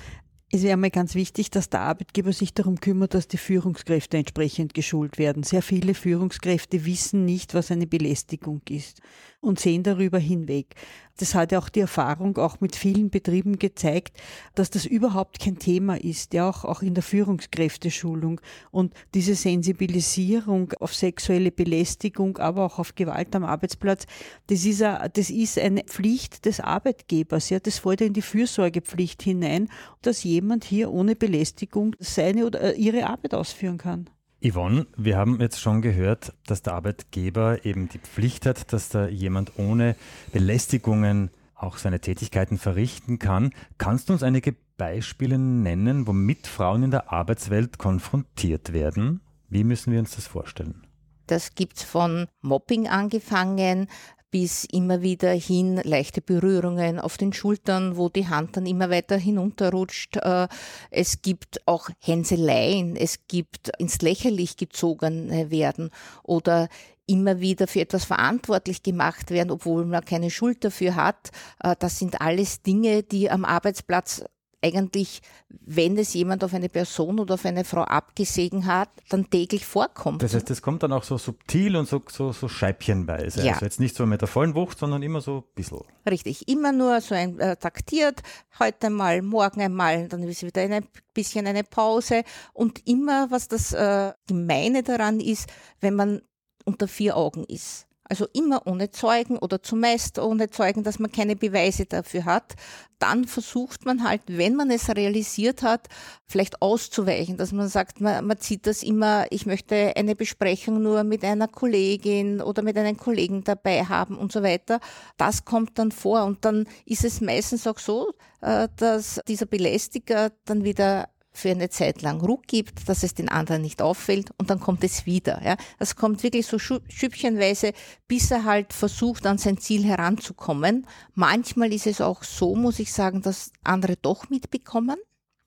Es 0.54 0.62
wäre 0.62 0.76
mal 0.76 0.90
ganz 0.90 1.14
wichtig, 1.14 1.50
dass 1.50 1.70
der 1.70 1.80
Arbeitgeber 1.80 2.32
sich 2.32 2.52
darum 2.52 2.78
kümmert, 2.78 3.14
dass 3.14 3.26
die 3.26 3.38
Führungskräfte 3.38 4.18
entsprechend 4.18 4.75
geschult 4.75 5.16
werden. 5.16 5.42
Sehr 5.42 5.62
viele 5.62 5.94
Führungskräfte 5.94 6.84
wissen 6.84 7.25
nicht, 7.25 7.54
was 7.54 7.70
eine 7.70 7.87
Belästigung 7.87 8.61
ist 8.68 9.00
und 9.42 9.61
sehen 9.61 9.82
darüber 9.82 10.18
hinweg. 10.18 10.76
Das 11.18 11.34
hat 11.34 11.52
ja 11.52 11.58
auch 11.58 11.68
die 11.68 11.80
Erfahrung 11.80 12.38
auch 12.38 12.61
mit 12.61 12.75
vielen 12.75 13.11
Betrieben 13.11 13.58
gezeigt, 13.58 14.16
dass 14.54 14.70
das 14.70 14.87
überhaupt 14.87 15.40
kein 15.40 15.58
Thema 15.58 16.00
ist, 16.00 16.32
ja 16.32 16.49
auch, 16.49 16.64
auch 16.64 16.80
in 16.80 16.94
der 16.94 17.02
Führungskräfteschulung. 17.02 18.40
Und 18.70 18.94
diese 19.12 19.34
Sensibilisierung 19.34 20.72
auf 20.80 20.94
sexuelle 20.94 21.50
Belästigung, 21.50 22.38
aber 22.38 22.64
auch 22.64 22.78
auf 22.78 22.94
Gewalt 22.94 23.34
am 23.37 23.44
Arbeitsplatz, 23.44 24.06
das 24.46 24.64
ist, 24.64 24.82
a, 24.82 25.08
das 25.08 25.28
ist 25.28 25.58
eine 25.58 25.82
Pflicht 25.84 26.46
des 26.46 26.61
Arbeitgebers. 26.61 27.50
Ja, 27.50 27.58
das 27.58 27.80
fällt 27.80 28.00
in 28.00 28.14
die 28.14 28.22
Fürsorgepflicht 28.22 29.22
hinein, 29.22 29.68
dass 30.00 30.25
jemand 30.25 30.64
hier 30.64 30.90
ohne 30.90 31.16
Belästigung 31.16 31.94
seine 31.99 32.46
oder 32.46 32.76
ihre 32.76 33.06
Arbeit 33.06 33.34
ausführen 33.34 33.76
kann. 33.76 34.08
Yvonne, 34.44 34.87
wir 34.96 35.16
haben 35.16 35.40
jetzt 35.40 35.61
schon 35.61 35.82
gehört, 35.82 36.32
dass 36.46 36.62
der 36.62 36.75
Arbeitgeber 36.75 37.64
eben 37.64 37.88
die 37.88 37.99
Pflicht 37.99 38.44
hat, 38.44 38.72
dass 38.72 38.88
da 38.88 39.06
jemand 39.06 39.56
ohne 39.56 39.94
Belästigungen 40.32 41.30
auch 41.54 41.78
seine 41.78 42.00
Tätigkeiten 42.00 42.58
verrichten 42.58 43.20
kann. 43.20 43.54
Kannst 43.78 44.08
du 44.08 44.14
uns 44.14 44.25
einige 44.25 44.56
Beispiele 44.76 45.38
nennen, 45.38 46.08
womit 46.08 46.49
Frauen 46.49 46.82
in 46.82 46.90
der 46.90 47.12
Arbeitswelt 47.12 47.78
konfrontiert 47.78 48.72
werden? 48.72 49.20
Wie 49.49 49.62
müssen 49.62 49.92
wir 49.92 50.00
uns 50.00 50.16
das 50.16 50.26
vorstellen? 50.26 50.87
Das 51.28 51.54
gibt 51.54 51.76
es 51.76 51.84
von 51.84 52.26
Mobbing 52.40 52.88
angefangen 52.88 53.87
bis 54.33 54.65
immer 54.65 55.03
wieder 55.03 55.31
hin 55.31 55.81
leichte 55.85 56.23
Berührungen 56.23 56.99
auf 56.99 57.19
den 57.19 57.33
Schultern, 57.33 57.97
wo 57.97 58.09
die 58.09 58.29
Hand 58.29 58.57
dann 58.57 58.67
immer 58.67 58.91
weiter 58.91 59.17
hinunterrutscht. 59.17 60.17
Äh, 60.17 60.49
es 60.91 61.23
gibt 61.23 61.61
auch 61.67 61.91
Hänseleien, 62.01 62.97
es 62.97 63.29
gibt 63.29 63.71
ins 63.79 64.01
Lächerlich 64.01 64.57
gezogen 64.57 65.31
werden 65.51 65.91
oder 66.25 66.69
immer 67.07 67.41
wieder 67.41 67.67
für 67.67 67.81
etwas 67.81 68.05
verantwortlich 68.05 68.83
gemacht 68.83 69.31
werden, 69.31 69.51
obwohl 69.51 69.85
man 69.85 70.05
keine 70.05 70.31
Schuld 70.31 70.65
dafür 70.65 70.97
hat. 70.97 71.31
Äh, 71.62 71.77
das 71.79 71.99
sind 71.99 72.21
alles 72.21 72.62
Dinge, 72.62 73.03
die 73.03 73.31
am 73.31 73.45
Arbeitsplatz 73.45 74.25
eigentlich, 74.62 75.21
wenn 75.49 75.99
es 75.99 76.14
jemand 76.14 76.45
auf 76.45 76.54
eine 76.54 76.69
Person 76.69 77.19
oder 77.19 77.35
auf 77.35 77.45
eine 77.45 77.64
Frau 77.64 77.83
abgesegen 77.83 78.66
hat, 78.66 78.88
dann 79.09 79.28
täglich 79.28 79.66
vorkommt. 79.66 80.23
Das 80.23 80.35
heißt, 80.35 80.49
das 80.49 80.62
kommt 80.62 80.83
dann 80.83 80.92
auch 80.92 81.02
so 81.02 81.19
subtil 81.19 81.76
und 81.76 81.88
so, 81.88 82.02
so, 82.09 82.33
so 82.33 82.49
scheibchenweise. 82.49 83.45
Ja. 83.45 83.54
Also 83.54 83.64
jetzt 83.64 83.81
nicht 83.81 83.97
so 83.97 84.07
mit 84.07 84.21
der 84.21 84.28
vollen 84.28 84.54
Wucht, 84.54 84.78
sondern 84.78 85.02
immer 85.02 85.21
so 85.21 85.38
ein 85.38 85.54
bisschen. 85.54 85.81
Richtig, 86.09 86.49
immer 86.49 86.73
nur 86.73 87.00
so 87.00 87.14
ein 87.14 87.38
äh, 87.40 87.57
taktiert, 87.57 88.23
heute 88.59 88.90
mal, 88.90 89.21
morgen 89.23 89.61
einmal, 89.61 90.09
dann 90.09 90.23
ist 90.23 90.42
wieder 90.42 90.62
ein 90.62 90.87
bisschen 91.12 91.47
eine 91.47 91.64
Pause 91.64 92.23
und 92.52 92.87
immer, 92.87 93.31
was 93.31 93.49
das 93.49 93.73
äh, 93.73 94.12
Gemeine 94.28 94.83
daran 94.83 95.21
ist, 95.21 95.49
wenn 95.81 95.95
man 95.95 96.23
unter 96.64 96.87
vier 96.87 97.16
Augen 97.16 97.45
ist. 97.45 97.87
Also 98.12 98.26
immer 98.35 98.66
ohne 98.66 98.90
Zeugen 98.90 99.38
oder 99.38 99.62
zumeist 99.62 100.19
ohne 100.19 100.50
Zeugen, 100.50 100.83
dass 100.83 100.99
man 100.99 101.11
keine 101.11 101.35
Beweise 101.35 101.87
dafür 101.87 102.26
hat. 102.26 102.57
Dann 102.99 103.25
versucht 103.25 103.87
man 103.87 104.04
halt, 104.04 104.21
wenn 104.26 104.54
man 104.54 104.71
es 104.71 104.95
realisiert 104.95 105.62
hat, 105.62 105.88
vielleicht 106.26 106.61
auszuweichen, 106.61 107.38
dass 107.38 107.52
man 107.52 107.69
sagt, 107.69 108.02
man, 108.02 108.26
man 108.26 108.38
zieht 108.38 108.66
das 108.66 108.83
immer, 108.83 109.25
ich 109.31 109.47
möchte 109.47 109.95
eine 109.97 110.14
Besprechung 110.14 110.83
nur 110.83 111.04
mit 111.04 111.25
einer 111.25 111.49
Kollegin 111.49 112.42
oder 112.42 112.61
mit 112.61 112.76
einem 112.76 112.99
Kollegen 112.99 113.45
dabei 113.45 113.83
haben 113.83 114.19
und 114.19 114.31
so 114.31 114.42
weiter. 114.42 114.81
Das 115.16 115.47
kommt 115.47 115.78
dann 115.78 115.90
vor 115.90 116.25
und 116.25 116.45
dann 116.45 116.66
ist 116.85 117.07
es 117.07 117.23
meistens 117.23 117.66
auch 117.66 117.78
so, 117.78 118.12
äh, 118.42 118.69
dass 118.76 119.23
dieser 119.26 119.47
Belästiger 119.47 120.33
dann 120.45 120.64
wieder 120.64 121.09
für 121.33 121.51
eine 121.51 121.71
Zeit 121.71 122.03
lang 122.03 122.21
Ruck 122.21 122.47
gibt, 122.47 122.89
dass 122.89 123.03
es 123.03 123.15
den 123.15 123.29
anderen 123.29 123.62
nicht 123.62 123.81
auffällt 123.81 124.31
und 124.39 124.51
dann 124.51 124.61
kommt 124.61 124.85
es 124.85 125.07
wieder. 125.07 125.41
Ja. 125.45 125.57
Das 125.79 125.97
kommt 125.97 126.23
wirklich 126.23 126.47
so 126.47 126.59
schüppchenweise, 126.59 127.73
bis 128.07 128.31
er 128.31 128.45
halt 128.45 128.73
versucht, 128.73 129.27
an 129.27 129.39
sein 129.39 129.59
Ziel 129.59 129.85
heranzukommen. 129.85 130.87
Manchmal 131.15 131.73
ist 131.73 131.87
es 131.87 132.01
auch 132.01 132.23
so, 132.23 132.55
muss 132.55 132.79
ich 132.79 132.93
sagen, 132.93 133.23
dass 133.23 133.53
andere 133.65 133.97
doch 133.97 134.29
mitbekommen. 134.29 134.97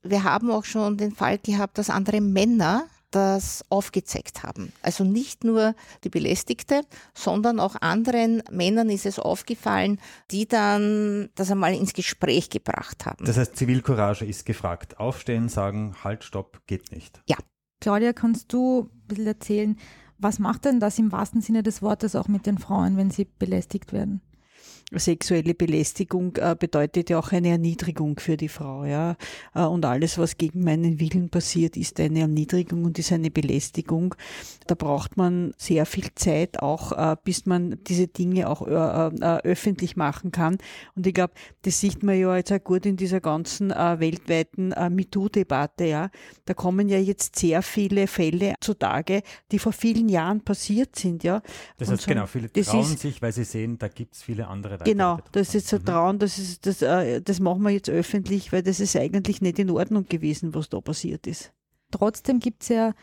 Wir 0.01 0.23
haben 0.23 0.51
auch 0.51 0.65
schon 0.65 0.97
den 0.97 1.11
Fall 1.11 1.37
gehabt, 1.37 1.77
dass 1.77 1.89
andere 1.89 2.21
Männer 2.21 2.87
das 3.15 3.63
aufgezeigt 3.69 4.43
haben. 4.43 4.73
Also 4.81 5.05
nicht 5.05 5.45
nur 5.45 5.73
die 6.03 6.09
Belästigte, 6.09 6.81
sondern 7.13 7.61
auch 7.61 7.75
anderen 7.79 8.43
Männern 8.51 8.89
ist 8.89 9.05
es 9.05 9.19
aufgefallen, 9.19 9.99
die 10.31 10.47
dann 10.47 11.29
das 11.35 11.49
einmal 11.49 11.73
ins 11.73 11.93
Gespräch 11.93 12.49
gebracht 12.49 13.05
haben. 13.05 13.23
Das 13.25 13.37
heißt, 13.37 13.55
Zivilcourage 13.55 14.25
ist 14.25 14.45
gefragt. 14.45 14.99
Aufstehen, 14.99 15.47
sagen, 15.47 15.95
halt, 16.03 16.23
stopp, 16.25 16.61
geht 16.67 16.91
nicht. 16.91 17.21
Ja. 17.27 17.37
Claudia, 17.81 18.13
kannst 18.13 18.51
du 18.51 18.89
ein 18.89 19.07
bisschen 19.07 19.27
erzählen, 19.27 19.77
was 20.17 20.39
macht 20.39 20.65
denn 20.65 20.79
das 20.79 20.97
im 20.97 21.11
wahrsten 21.11 21.41
Sinne 21.41 21.61
des 21.61 21.81
Wortes 21.81 22.15
auch 22.15 22.27
mit 22.27 22.45
den 22.45 22.57
Frauen, 22.57 22.97
wenn 22.97 23.11
sie 23.11 23.25
belästigt 23.25 23.93
werden? 23.93 24.21
Sexuelle 24.91 25.53
Belästigung 25.55 26.35
äh, 26.37 26.55
bedeutet 26.57 27.09
ja 27.09 27.17
auch 27.19 27.31
eine 27.31 27.49
Erniedrigung 27.49 28.19
für 28.19 28.37
die 28.37 28.49
Frau, 28.49 28.85
ja. 28.85 29.15
Äh, 29.53 29.63
und 29.63 29.83
alles, 29.85 30.17
was 30.17 30.37
gegen 30.37 30.63
meinen 30.63 30.99
Willen 30.99 31.29
passiert, 31.29 31.75
ist 31.75 31.99
eine 31.99 32.19
Erniedrigung 32.19 32.85
und 32.85 32.99
ist 32.99 33.11
eine 33.11 33.31
Belästigung. 33.31 34.15
Da 34.67 34.75
braucht 34.75 35.17
man 35.17 35.53
sehr 35.57 35.85
viel 35.85 36.13
Zeit 36.15 36.59
auch, 36.61 36.91
äh, 36.91 37.15
bis 37.23 37.45
man 37.45 37.79
diese 37.87 38.07
Dinge 38.07 38.49
auch 38.49 38.61
öffentlich 38.65 39.95
machen 39.95 40.31
kann. 40.31 40.57
Und 40.95 41.07
ich 41.07 41.13
glaube, 41.13 41.33
das 41.63 41.79
sieht 41.79 42.03
man 42.03 42.19
ja 42.19 42.35
jetzt 42.35 42.51
auch 42.51 42.63
gut 42.63 42.85
in 42.85 42.97
dieser 42.97 43.21
ganzen 43.21 43.69
weltweiten 43.69 44.69
MeToo-Debatte, 44.69 45.85
ja. 45.85 46.09
Da 46.45 46.53
kommen 46.53 46.89
ja 46.89 46.99
jetzt 46.99 47.37
sehr 47.37 47.61
viele 47.61 48.07
Fälle 48.07 48.55
zutage, 48.61 49.21
die 49.51 49.59
vor 49.59 49.73
vielen 49.73 50.09
Jahren 50.09 50.41
passiert 50.41 50.95
sind, 50.95 51.23
ja. 51.23 51.41
Das 51.77 51.89
heißt, 51.89 52.03
so, 52.03 52.07
genau, 52.07 52.25
viele 52.25 52.51
trauen 52.51 52.97
sich, 52.97 53.21
weil 53.21 53.31
sie 53.31 53.43
sehen, 53.43 53.77
da 53.77 53.87
gibt 53.87 54.15
es 54.15 54.23
viele 54.23 54.47
andere 54.47 54.74
weitere 54.79 54.91
Genau, 54.91 55.19
das 55.31 55.55
ist 55.55 55.67
so 55.67 55.77
mhm. 55.77 56.19
Das, 56.19 56.37
ist, 56.37 56.65
das, 56.65 56.81
äh, 56.81 57.21
das 57.21 57.39
machen 57.39 57.63
wir 57.63 57.71
jetzt 57.71 57.89
öffentlich, 57.89 58.51
weil 58.51 58.63
das 58.63 58.79
ist 58.79 58.95
eigentlich 58.95 59.41
nicht 59.41 59.59
in 59.59 59.69
Ordnung 59.69 60.05
gewesen, 60.07 60.53
was 60.53 60.69
da 60.69 60.81
passiert 60.81 61.27
ist. 61.27 61.53
Trotzdem 61.91 62.39
gibt 62.39 62.63
es 62.63 62.69
ja 62.69 62.93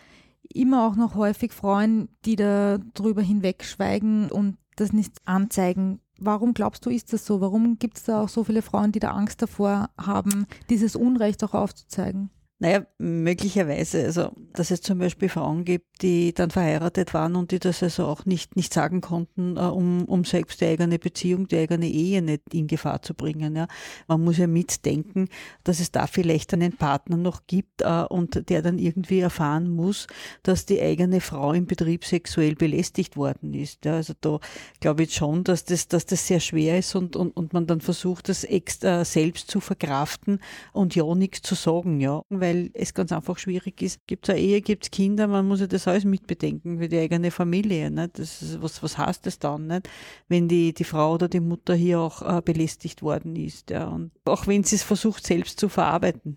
immer 0.53 0.87
auch 0.87 0.97
noch 0.97 1.15
häufig 1.15 1.53
Frauen, 1.53 2.09
die 2.25 2.37
da 2.37 2.79
drüber 2.95 3.23
hinwegschweigen 3.23 4.31
und 4.31 4.57
das 4.77 4.93
nicht 4.93 5.15
anzeigen. 5.25 6.01
Warum 6.19 6.55
glaubst 6.55 6.87
du, 6.87 6.91
ist 6.91 7.13
das 7.13 7.27
so? 7.27 7.41
Warum 7.41 7.79
gibt 7.79 7.99
es 7.99 8.05
da 8.05 8.23
auch 8.23 8.29
so 8.29 8.45
viele 8.45 8.63
Frauen, 8.63 8.93
die 8.93 9.01
da 9.01 9.13
Angst 9.13 9.43
davor 9.43 9.91
haben, 9.99 10.47
dieses 10.71 10.97
Unrecht 10.97 11.43
auch 11.45 11.55
aufzuzeigen? 11.55 12.31
Naja, 12.63 12.87
möglicherweise, 12.99 14.05
also 14.05 14.31
dass 14.53 14.71
es 14.71 14.83
zum 14.83 15.01
Beispiel 15.01 15.29
Frauen 15.29 15.65
gibt, 15.65 16.01
die 16.01 16.33
dann 16.33 16.51
verheiratet 16.51 17.13
waren 17.13 17.35
und 17.35 17.51
die 17.51 17.59
das 17.59 17.83
also 17.83 18.07
auch 18.07 18.25
nicht, 18.25 18.55
nicht 18.55 18.73
sagen 18.73 19.01
konnten, 19.01 19.57
äh, 19.57 19.63
um, 19.63 20.05
um 20.05 20.25
selbst 20.25 20.61
die 20.61 20.67
eigene 20.67 21.01
Beziehung, 21.01 21.49
die 21.49 21.57
eigene 21.57 21.89
Ehe 21.89 22.23
nicht 22.23 22.55
in 22.55 22.69
Gefahr 22.69 23.03
zu 23.03 23.15
bringen. 23.15 23.57
Ja. 23.57 23.67
Man 24.07 24.23
muss 24.23 24.39
ja 24.39 24.47
mitdenken, 24.47 25.29
dass 25.65 25.81
es 25.81 25.91
da 25.91 26.07
vielleicht 26.07 26.55
einen 26.55 26.77
Partner 26.77 27.17
noch 27.17 27.49
gibt 27.49 27.83
äh, 27.83 28.05
und 28.05 28.49
der 28.49 28.63
dann 28.63 28.79
irgendwie 28.79 29.19
erfahren 29.19 29.69
muss, 29.69 30.07
dass 30.45 30.65
die 30.65 30.81
eigene 30.81 31.21
Frau 31.21 31.55
im 31.55 31.67
Betrieb 31.67 32.05
sexuell 32.05 32.55
belästigt 32.55 33.17
worden 33.17 33.55
ist. 33.55 33.85
Ja. 33.85 33.95
Also 33.97 34.15
da 34.21 34.39
glaube 34.79 35.03
ich 35.03 35.15
schon, 35.17 35.43
dass 35.43 35.65
das, 35.65 35.89
dass 35.89 36.07
das 36.07 36.29
sehr 36.29 36.39
schwer 36.39 36.79
ist 36.79 36.95
und, 36.95 37.17
und, 37.17 37.37
und 37.37 37.55
man 37.55 37.67
dann 37.67 37.81
versucht, 37.81 38.29
das 38.29 38.45
extra 38.45 39.05
selbst 39.05 39.51
zu 39.51 39.59
verkraften 39.59 40.39
und 40.73 40.95
ja 40.95 41.13
nichts 41.17 41.43
zu 41.43 41.57
sagen, 41.57 41.99
ja. 41.99 42.23
Weil 42.29 42.52
weil 42.53 42.71
es 42.75 42.95
ganz 42.95 43.13
einfach 43.13 43.39
schwierig 43.39 43.81
ist. 43.83 44.01
Gibt 44.07 44.29
es 44.29 44.35
eine 44.35 44.41
Ehe, 44.41 44.61
gibt 44.61 44.85
es 44.85 44.91
Kinder, 44.91 45.27
man 45.27 45.47
muss 45.47 45.61
ja 45.61 45.67
das 45.67 45.89
alles 45.89 46.05
mitbedenken 46.05 46.79
für 46.79 46.89
die 46.89 46.99
eigene 46.99 47.31
Familie. 47.31 47.91
Nicht? 47.91 48.19
Das 48.19 48.43
ist, 48.43 48.63
was, 48.63 48.83
was 48.83 48.99
heißt 48.99 49.27
das 49.27 49.39
dann, 49.39 49.67
nicht? 49.67 49.89
wenn 50.29 50.49
die, 50.49 50.73
die 50.73 50.85
Frau 50.85 51.15
oder 51.15 51.29
die 51.29 51.41
Mutter 51.41 51.75
hier 51.75 52.01
auch 52.01 52.23
äh, 52.23 52.43
belästigt 52.43 53.03
worden 53.03 53.37
ist? 53.37 53.71
Ja? 53.71 53.89
Und 53.89 54.13
auch 54.25 54.47
wenn 54.47 54.65
sie 54.65 54.77
es 54.77 54.83
versucht, 54.83 55.27
selbst 55.27 55.59
zu 55.59 55.69
verarbeiten. 55.69 56.37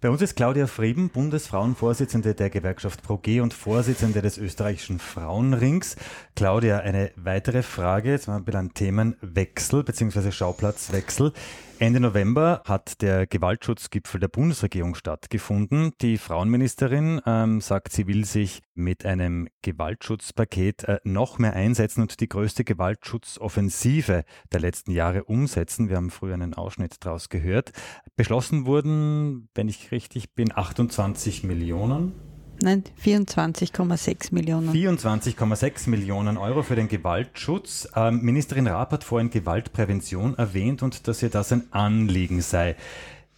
Bei 0.00 0.08
uns 0.08 0.22
ist 0.22 0.34
Claudia 0.34 0.66
Frieben, 0.66 1.10
Bundesfrauenvorsitzende 1.10 2.34
der 2.34 2.48
Gewerkschaft 2.48 3.02
ProG 3.02 3.42
und 3.42 3.52
Vorsitzende 3.52 4.22
des 4.22 4.38
österreichischen 4.38 4.98
Frauenrings. 4.98 5.96
Claudia, 6.36 6.78
eine 6.78 7.10
weitere 7.16 7.62
Frage, 7.62 8.12
jetzt 8.12 8.26
mal 8.26 8.42
ein 8.50 8.72
Themenwechsel 8.72 9.84
bzw. 9.84 10.30
Schauplatzwechsel. 10.30 11.34
Ende 11.80 11.98
November 11.98 12.60
hat 12.66 13.00
der 13.00 13.26
Gewaltschutzgipfel 13.26 14.20
der 14.20 14.28
Bundesregierung 14.28 14.94
stattgefunden. 14.94 15.92
Die 16.02 16.18
Frauenministerin 16.18 17.22
ähm, 17.24 17.62
sagt, 17.62 17.92
sie 17.92 18.06
will 18.06 18.26
sich 18.26 18.60
mit 18.74 19.06
einem 19.06 19.48
Gewaltschutzpaket 19.62 20.84
äh, 20.84 21.00
noch 21.04 21.38
mehr 21.38 21.54
einsetzen 21.54 22.02
und 22.02 22.20
die 22.20 22.28
größte 22.28 22.64
Gewaltschutzoffensive 22.64 24.24
der 24.52 24.60
letzten 24.60 24.90
Jahre 24.90 25.24
umsetzen. 25.24 25.88
Wir 25.88 25.96
haben 25.96 26.10
früher 26.10 26.34
einen 26.34 26.52
Ausschnitt 26.52 26.96
daraus 27.00 27.30
gehört. 27.30 27.72
Beschlossen 28.14 28.66
wurden, 28.66 29.48
wenn 29.54 29.70
ich 29.70 29.90
richtig 29.90 30.34
bin, 30.34 30.54
28 30.54 31.44
Millionen 31.44 32.12
Nein, 32.62 32.84
24,6 33.02 34.34
Millionen. 34.34 34.70
24,6 34.70 35.88
Millionen 35.88 36.36
Euro 36.36 36.62
für 36.62 36.76
den 36.76 36.88
Gewaltschutz. 36.88 37.88
Ähm, 37.96 38.20
Ministerin 38.22 38.66
Raab 38.66 38.92
hat 38.92 39.04
vorhin 39.04 39.30
Gewaltprävention 39.30 40.36
erwähnt 40.36 40.82
und 40.82 41.08
dass 41.08 41.22
ihr 41.22 41.30
das 41.30 41.52
ein 41.52 41.64
Anliegen 41.72 42.42
sei. 42.42 42.76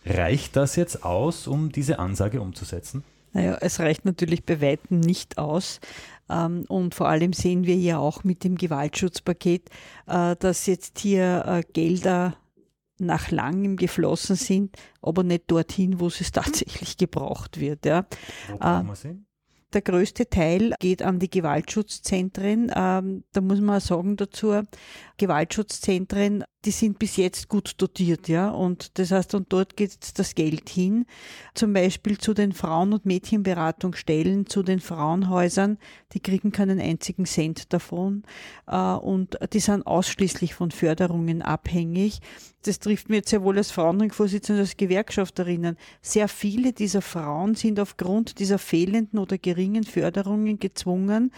Reicht 0.05 0.57
das 0.57 0.75
jetzt 0.75 1.05
aus, 1.05 1.47
um 1.47 1.71
diese 1.71 2.01
Ansage 2.01 2.41
umzusetzen? 2.41 3.05
Naja, 3.33 3.59
es 3.61 3.79
reicht 3.79 4.05
natürlich 4.05 4.45
bei 4.45 4.61
weitem 4.61 4.99
nicht 4.99 5.39
aus. 5.39 5.81
Ähm, 6.29 6.65
und 6.69 6.95
vor 6.95 7.09
allem 7.09 7.33
sehen 7.33 7.65
wir 7.65 7.77
ja 7.77 7.99
auch 7.99 8.25
mit 8.25 8.43
dem 8.43 8.57
Gewaltschutzpaket, 8.57 9.71
äh, 10.09 10.35
dass 10.37 10.67
jetzt 10.67 10.99
hier 10.99 11.45
äh, 11.47 11.63
Gelder 11.73 12.35
nach 13.07 13.31
langem 13.31 13.77
geflossen 13.77 14.37
sind, 14.37 14.77
aber 15.01 15.23
nicht 15.23 15.51
dorthin, 15.51 16.01
wo 16.01 16.09
es 16.09 16.33
tatsächlich 16.33 16.97
gebraucht 16.97 17.61
wird. 17.61 17.85
Ja. 17.87 18.07
Wo 18.49 18.57
brauchen 18.59 18.87
wir 18.87 18.97
sie? 18.97 19.19
Der 19.73 19.81
größte 19.81 20.29
Teil 20.29 20.75
geht 20.81 21.03
an 21.03 21.19
die 21.19 21.31
Gewaltschutzzentren. 21.31 22.71
Ähm, 22.75 23.25
da 23.33 23.41
muss 23.41 23.61
man 23.61 23.81
sagen 23.81 24.17
dazu, 24.17 24.63
Gewaltschutzzentren, 25.17 26.45
die 26.65 26.71
sind 26.71 26.99
bis 26.99 27.17
jetzt 27.17 27.49
gut 27.49 27.75
dotiert, 27.79 28.29
ja. 28.29 28.51
Und 28.51 28.99
das 28.99 29.11
heißt, 29.11 29.35
und 29.35 29.53
dort 29.53 29.77
geht 29.77 30.19
das 30.19 30.35
Geld 30.35 30.69
hin. 30.69 31.07
Zum 31.55 31.73
Beispiel 31.73 32.19
zu 32.19 32.35
den 32.35 32.53
Frauen- 32.53 32.93
und 32.93 33.05
Mädchenberatungsstellen, 33.05 34.47
zu 34.47 34.63
den 34.63 34.81
Frauenhäusern, 34.81 35.79
die 36.13 36.21
kriegen 36.21 36.53
keinen 36.53 36.81
einzigen 36.81 37.27
Cent 37.27 37.73
davon. 37.73 38.23
Äh, 38.67 38.77
und 38.77 39.39
die 39.53 39.61
sind 39.61 39.87
ausschließlich 39.87 40.55
von 40.55 40.71
Förderungen 40.71 41.43
abhängig. 41.43 42.21
Das 42.65 42.79
trifft 42.79 43.09
mir 43.09 43.17
jetzt 43.17 43.31
sehr 43.31 43.43
wohl 43.43 43.59
als 43.59 43.73
Frauenring-Vorsitzende, 43.73 44.63
als 44.63 44.77
Gewerkschafterinnen. 44.77 45.77
Sehr 46.01 46.29
viele 46.29 46.73
dieser 46.73 47.03
Frauen 47.03 47.57
sind 47.57 47.81
aufgrund 47.81 48.39
dieser 48.39 48.59
fehlenden 48.59 49.19
oder 49.19 49.37
geringen 49.37 49.83
Förderungen 49.83 50.61
gezwungen, 50.61 51.33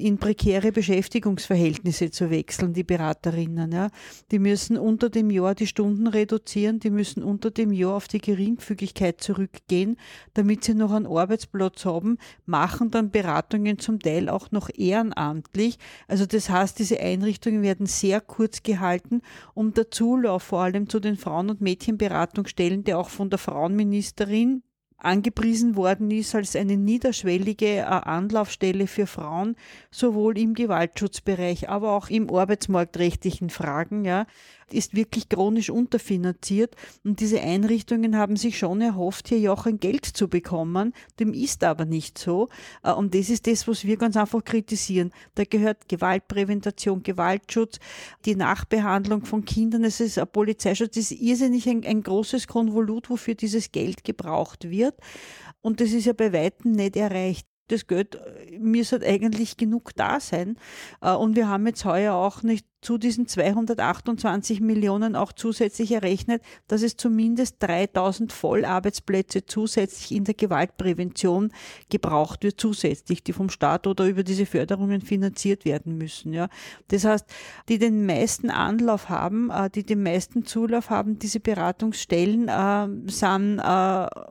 in 0.00 0.18
prekäre 0.18 0.72
Beschäftigungsverhältnisse 0.72 2.10
zu 2.10 2.30
wechseln, 2.30 2.72
die 2.72 2.84
Beraterinnen. 2.84 3.72
Ja. 3.72 3.90
Die 4.30 4.38
müssen 4.38 4.76
unter 4.76 5.10
dem 5.10 5.30
Jahr 5.30 5.54
die 5.54 5.66
Stunden 5.66 6.06
reduzieren, 6.06 6.80
die 6.80 6.90
müssen 6.90 7.22
unter 7.22 7.50
dem 7.50 7.72
Jahr 7.72 7.94
auf 7.94 8.08
die 8.08 8.20
Geringfügigkeit 8.20 9.20
zurückgehen, 9.20 9.96
damit 10.34 10.64
sie 10.64 10.74
noch 10.74 10.92
einen 10.92 11.06
Arbeitsplatz 11.06 11.84
haben, 11.84 12.18
machen 12.46 12.90
dann 12.90 13.10
Beratungen 13.10 13.78
zum 13.78 14.00
Teil 14.00 14.28
auch 14.28 14.50
noch 14.50 14.70
ehrenamtlich. 14.74 15.78
Also 16.08 16.26
das 16.26 16.50
heißt, 16.50 16.78
diese 16.78 17.00
Einrichtungen 17.00 17.62
werden 17.62 17.86
sehr 17.86 18.20
kurz 18.20 18.62
gehalten, 18.62 19.22
um 19.54 19.74
der 19.74 19.90
Zulauf 19.90 20.42
vor 20.42 20.60
allem 20.60 20.88
zu 20.88 21.00
den 21.00 21.16
Frauen- 21.16 21.50
und 21.50 21.60
Mädchenberatungsstellen, 21.60 22.84
der 22.84 22.98
auch 22.98 23.10
von 23.10 23.30
der 23.30 23.38
Frauenministerin 23.38 24.62
angepriesen 25.00 25.76
worden 25.76 26.10
ist 26.10 26.34
als 26.34 26.56
eine 26.56 26.76
niederschwellige 26.76 27.66
äh, 27.66 27.82
Anlaufstelle 27.82 28.86
für 28.86 29.06
Frauen, 29.06 29.56
sowohl 29.90 30.38
im 30.38 30.54
Gewaltschutzbereich, 30.54 31.68
aber 31.68 31.92
auch 31.92 32.08
im 32.10 32.30
arbeitsmarktrechtlichen 32.30 33.50
Fragen, 33.50 34.04
ja, 34.04 34.26
ist 34.72 34.94
wirklich 34.94 35.28
chronisch 35.28 35.70
unterfinanziert 35.70 36.76
und 37.04 37.20
diese 37.20 37.40
Einrichtungen 37.40 38.16
haben 38.16 38.36
sich 38.36 38.58
schon 38.58 38.80
erhofft, 38.80 39.28
hier 39.28 39.38
ja 39.38 39.52
auch 39.52 39.66
ein 39.66 39.78
Geld 39.78 40.04
zu 40.04 40.28
bekommen. 40.28 40.92
Dem 41.18 41.32
ist 41.34 41.64
aber 41.64 41.84
nicht 41.84 42.18
so. 42.18 42.48
Äh, 42.82 42.92
und 42.92 43.14
das 43.14 43.30
ist 43.30 43.46
das, 43.46 43.66
was 43.68 43.84
wir 43.84 43.96
ganz 43.96 44.16
einfach 44.16 44.44
kritisieren. 44.44 45.12
Da 45.34 45.44
gehört 45.44 45.88
Gewaltprävention, 45.88 47.02
Gewaltschutz, 47.02 47.78
die 48.24 48.36
Nachbehandlung 48.36 49.24
von 49.24 49.44
Kindern, 49.44 49.84
es 49.84 50.00
ist 50.00 50.18
ein 50.18 50.28
Polizeischutz, 50.28 50.94
das 50.94 51.10
ist 51.10 51.20
irrsinnig 51.20 51.68
ein, 51.68 51.84
ein 51.84 52.02
großes 52.02 52.46
Konvolut, 52.46 53.10
wofür 53.10 53.34
dieses 53.34 53.72
Geld 53.72 54.04
gebraucht 54.04 54.70
wird. 54.70 54.89
Und 55.60 55.80
das 55.80 55.90
ist 55.92 56.06
ja 56.06 56.12
bei 56.12 56.32
weitem 56.32 56.72
nicht 56.72 56.96
erreicht 56.96 57.46
das 57.70 57.86
Geld 57.86 58.18
müsste 58.58 59.00
eigentlich 59.04 59.56
genug 59.56 59.94
da 59.96 60.20
sein. 60.20 60.56
Äh, 61.00 61.12
und 61.12 61.36
wir 61.36 61.48
haben 61.48 61.66
jetzt 61.66 61.84
heuer 61.84 62.14
auch 62.14 62.42
nicht 62.42 62.66
zu 62.82 62.96
diesen 62.96 63.26
228 63.26 64.60
Millionen 64.60 65.14
auch 65.14 65.32
zusätzlich 65.32 65.92
errechnet, 65.92 66.42
dass 66.66 66.82
es 66.82 66.96
zumindest 66.96 67.56
3000 67.60 68.32
Vollarbeitsplätze 68.32 69.44
zusätzlich 69.44 70.12
in 70.12 70.24
der 70.24 70.32
Gewaltprävention 70.32 71.52
gebraucht 71.90 72.42
wird, 72.42 72.58
zusätzlich, 72.58 73.22
die 73.22 73.34
vom 73.34 73.50
Staat 73.50 73.86
oder 73.86 74.06
über 74.06 74.22
diese 74.22 74.46
Förderungen 74.46 75.02
finanziert 75.02 75.66
werden 75.66 75.98
müssen. 75.98 76.32
Ja. 76.32 76.48
Das 76.88 77.04
heißt, 77.04 77.26
die 77.68 77.78
den 77.78 78.06
meisten 78.06 78.48
Anlauf 78.48 79.10
haben, 79.10 79.50
äh, 79.50 79.68
die 79.68 79.84
den 79.84 80.02
meisten 80.02 80.46
Zulauf 80.46 80.88
haben, 80.88 81.18
diese 81.18 81.40
Beratungsstellen 81.40 82.48
äh, 82.48 83.10
sind 83.10 83.60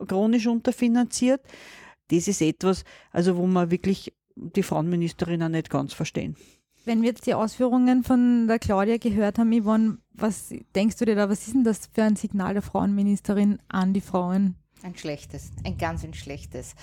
chronisch 0.08 0.48
unterfinanziert 0.48 1.42
das 2.12 2.28
ist 2.28 2.42
etwas, 2.42 2.84
also 3.12 3.38
wo 3.38 3.48
man 3.48 3.72
wirklich 3.72 4.14
die 4.36 4.64
Frauenministerin 4.64 5.44
auch 5.44 5.50
nicht 5.50 5.70
ganz 5.70 5.94
verstehen. 5.94 6.36
Wenn 6.86 7.02
wir 7.02 7.10
jetzt 7.10 7.28
die 7.28 7.34
Ausführungen 7.34 8.04
von 8.04 8.48
der 8.48 8.58
Claudia 8.58 8.98
gehört 8.98 9.38
haben, 9.38 9.52
Yvonne, 9.52 9.98
was 10.14 10.54
denkst 10.76 10.98
du 10.98 11.06
dir 11.06 11.16
da, 11.16 11.30
was 11.30 11.46
ist 11.46 11.54
denn 11.54 11.64
das 11.64 11.90
für 11.92 12.04
ein 12.04 12.16
Signal 12.16 12.54
der 12.54 12.64
Frauenministerin 12.64 13.60
an 13.68 13.94
die 13.94 14.02
Frauen? 14.02 14.56
Ein 14.82 14.96
schlechtes, 14.96 15.52
ein 15.66 15.78
ganz 15.78 16.06
ein 16.06 16.14
schlechtes. 16.14 16.74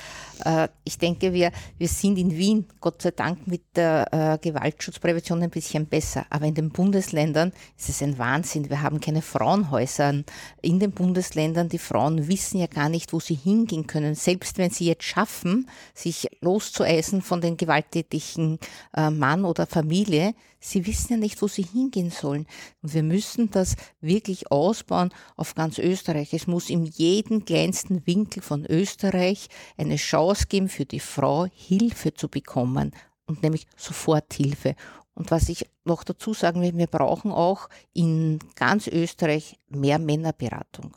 Äh, 0.44 0.68
ich 0.84 0.98
denke, 0.98 1.32
wir, 1.32 1.50
wir 1.78 1.88
sind 1.88 2.18
in 2.18 2.36
Wien, 2.36 2.66
Gott 2.78 3.00
sei 3.00 3.10
Dank, 3.10 3.46
mit 3.46 3.62
der 3.74 4.12
äh, 4.12 4.38
Gewaltschutzprävention 4.38 5.42
ein 5.42 5.48
bisschen 5.48 5.86
besser. 5.86 6.26
Aber 6.28 6.44
in 6.44 6.54
den 6.54 6.68
Bundesländern 6.68 7.52
ist 7.78 7.88
es 7.88 8.02
ein 8.02 8.18
Wahnsinn. 8.18 8.68
Wir 8.68 8.82
haben 8.82 9.00
keine 9.00 9.22
Frauenhäuser 9.22 10.12
in 10.60 10.78
den 10.78 10.92
Bundesländern. 10.92 11.70
Die 11.70 11.78
Frauen 11.78 12.28
wissen 12.28 12.58
ja 12.58 12.66
gar 12.66 12.90
nicht, 12.90 13.14
wo 13.14 13.20
sie 13.20 13.34
hingehen 13.34 13.86
können. 13.86 14.14
Selbst 14.14 14.58
wenn 14.58 14.70
sie 14.70 14.86
jetzt 14.86 15.04
schaffen, 15.04 15.66
sich 15.94 16.28
loszueisen 16.42 17.22
von 17.22 17.40
den 17.40 17.56
gewalttätigen 17.56 18.58
äh, 18.94 19.08
Mann 19.08 19.46
oder 19.46 19.66
Familie, 19.66 20.34
Sie 20.66 20.84
wissen 20.84 21.12
ja 21.12 21.16
nicht, 21.16 21.40
wo 21.42 21.46
sie 21.46 21.62
hingehen 21.62 22.10
sollen. 22.10 22.46
Und 22.82 22.92
wir 22.92 23.04
müssen 23.04 23.52
das 23.52 23.76
wirklich 24.00 24.50
ausbauen 24.50 25.14
auf 25.36 25.54
ganz 25.54 25.78
Österreich. 25.78 26.34
Es 26.34 26.48
muss 26.48 26.70
in 26.70 26.84
jedem 26.84 27.44
kleinsten 27.44 28.04
Winkel 28.04 28.42
von 28.42 28.66
Österreich 28.66 29.46
eine 29.76 29.94
Chance 29.94 30.46
geben, 30.48 30.68
für 30.68 30.84
die 30.84 30.98
Frau 30.98 31.46
Hilfe 31.52 32.14
zu 32.14 32.28
bekommen. 32.28 32.90
Und 33.26 33.44
nämlich 33.44 33.68
Soforthilfe. 33.76 34.74
Und 35.14 35.30
was 35.30 35.48
ich 35.48 35.66
noch 35.84 36.02
dazu 36.02 36.34
sagen 36.34 36.62
will, 36.62 36.76
wir 36.76 36.88
brauchen 36.88 37.30
auch 37.30 37.68
in 37.92 38.40
ganz 38.56 38.88
Österreich 38.88 39.60
mehr 39.68 40.00
Männerberatung. 40.00 40.96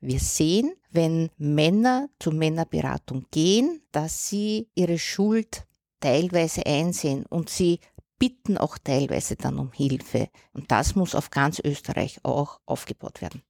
Wir 0.00 0.20
sehen, 0.20 0.72
wenn 0.92 1.30
Männer 1.36 2.08
zur 2.20 2.32
Männerberatung 2.34 3.26
gehen, 3.32 3.82
dass 3.90 4.28
sie 4.28 4.68
ihre 4.76 4.98
Schuld 4.98 5.66
teilweise 5.98 6.64
einsehen 6.64 7.26
und 7.26 7.50
sie 7.50 7.80
bitten 8.20 8.56
auch 8.56 8.78
teilweise 8.78 9.34
dann 9.34 9.58
um 9.58 9.72
Hilfe. 9.72 10.28
Und 10.52 10.70
das 10.70 10.94
muss 10.94 11.16
auf 11.16 11.30
ganz 11.30 11.58
Österreich 11.58 12.20
auch 12.22 12.60
aufgebaut 12.66 13.20
werden. 13.20 13.42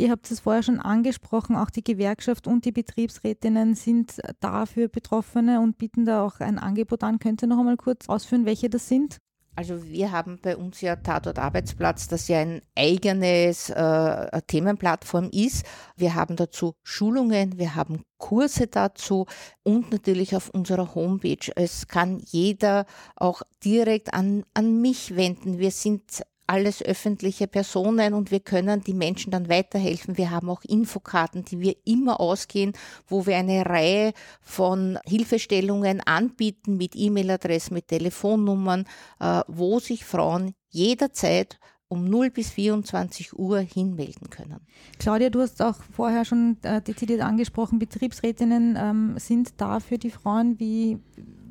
Ihr 0.00 0.10
habt 0.10 0.30
es 0.30 0.40
vorher 0.40 0.62
schon 0.62 0.80
angesprochen, 0.80 1.56
auch 1.56 1.70
die 1.70 1.82
Gewerkschaft 1.82 2.46
und 2.46 2.64
die 2.64 2.72
Betriebsrätinnen 2.72 3.74
sind 3.74 4.20
da 4.38 4.64
für 4.64 4.88
Betroffene 4.88 5.60
und 5.60 5.76
bieten 5.76 6.04
da 6.04 6.24
auch 6.24 6.38
ein 6.38 6.58
Angebot 6.58 7.02
an. 7.02 7.18
Könnt 7.18 7.42
ihr 7.42 7.48
noch 7.48 7.58
einmal 7.58 7.76
kurz 7.76 8.08
ausführen, 8.08 8.44
welche 8.44 8.70
das 8.70 8.88
sind? 8.88 9.18
Also 9.58 9.82
wir 9.82 10.12
haben 10.12 10.38
bei 10.40 10.56
uns 10.56 10.82
ja 10.82 10.94
Tatort 10.94 11.40
Arbeitsplatz, 11.40 12.06
das 12.06 12.28
ja 12.28 12.38
ein 12.38 12.62
eigenes 12.76 13.70
äh, 13.70 14.40
Themenplattform 14.42 15.30
ist. 15.32 15.66
Wir 15.96 16.14
haben 16.14 16.36
dazu 16.36 16.76
Schulungen, 16.84 17.58
wir 17.58 17.74
haben 17.74 18.04
Kurse 18.18 18.68
dazu 18.68 19.26
und 19.64 19.90
natürlich 19.90 20.36
auf 20.36 20.48
unserer 20.50 20.94
Homepage. 20.94 21.50
Es 21.56 21.88
kann 21.88 22.22
jeder 22.24 22.86
auch 23.16 23.42
direkt 23.64 24.14
an, 24.14 24.44
an 24.54 24.80
mich 24.80 25.16
wenden. 25.16 25.58
Wir 25.58 25.72
sind 25.72 26.22
alles 26.48 26.82
öffentliche 26.82 27.46
Personen 27.46 28.14
und 28.14 28.30
wir 28.30 28.40
können 28.40 28.82
die 28.82 28.94
Menschen 28.94 29.30
dann 29.30 29.48
weiterhelfen. 29.48 30.16
Wir 30.16 30.30
haben 30.30 30.48
auch 30.48 30.62
Infokarten, 30.64 31.44
die 31.44 31.60
wir 31.60 31.76
immer 31.84 32.20
ausgehen, 32.20 32.72
wo 33.06 33.26
wir 33.26 33.36
eine 33.36 33.66
Reihe 33.66 34.12
von 34.40 34.98
Hilfestellungen 35.04 36.00
anbieten 36.00 36.76
mit 36.76 36.96
E-Mail-Adressen, 36.96 37.74
mit 37.74 37.88
Telefonnummern, 37.88 38.86
äh, 39.20 39.42
wo 39.46 39.78
sich 39.78 40.04
Frauen 40.04 40.54
jederzeit 40.70 41.58
um 41.88 42.04
0 42.04 42.30
bis 42.30 42.50
24 42.50 43.38
Uhr 43.38 43.60
hinmelden 43.60 44.28
können. 44.28 44.60
Claudia, 44.98 45.30
du 45.30 45.40
hast 45.40 45.62
auch 45.62 45.76
vorher 45.94 46.24
schon 46.24 46.58
äh, 46.62 46.82
dezidiert 46.82 47.22
angesprochen, 47.22 47.78
Betriebsrätinnen 47.78 48.76
ähm, 48.78 49.14
sind 49.18 49.52
da 49.56 49.80
für 49.80 49.98
die 49.98 50.10
Frauen. 50.10 50.60
Wie, 50.60 50.98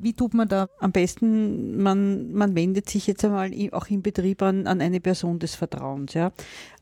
wie 0.00 0.12
tut 0.12 0.34
man 0.34 0.48
da? 0.48 0.68
Am 0.78 0.92
besten, 0.92 1.80
man, 1.82 2.32
man 2.32 2.54
wendet 2.54 2.88
sich 2.88 3.06
jetzt 3.06 3.24
einmal 3.24 3.50
auch 3.72 3.88
im 3.88 4.02
Betrieb 4.02 4.42
an, 4.42 4.66
an 4.66 4.80
eine 4.80 5.00
Person 5.00 5.38
des 5.38 5.54
Vertrauens. 5.54 6.14
Ja? 6.14 6.32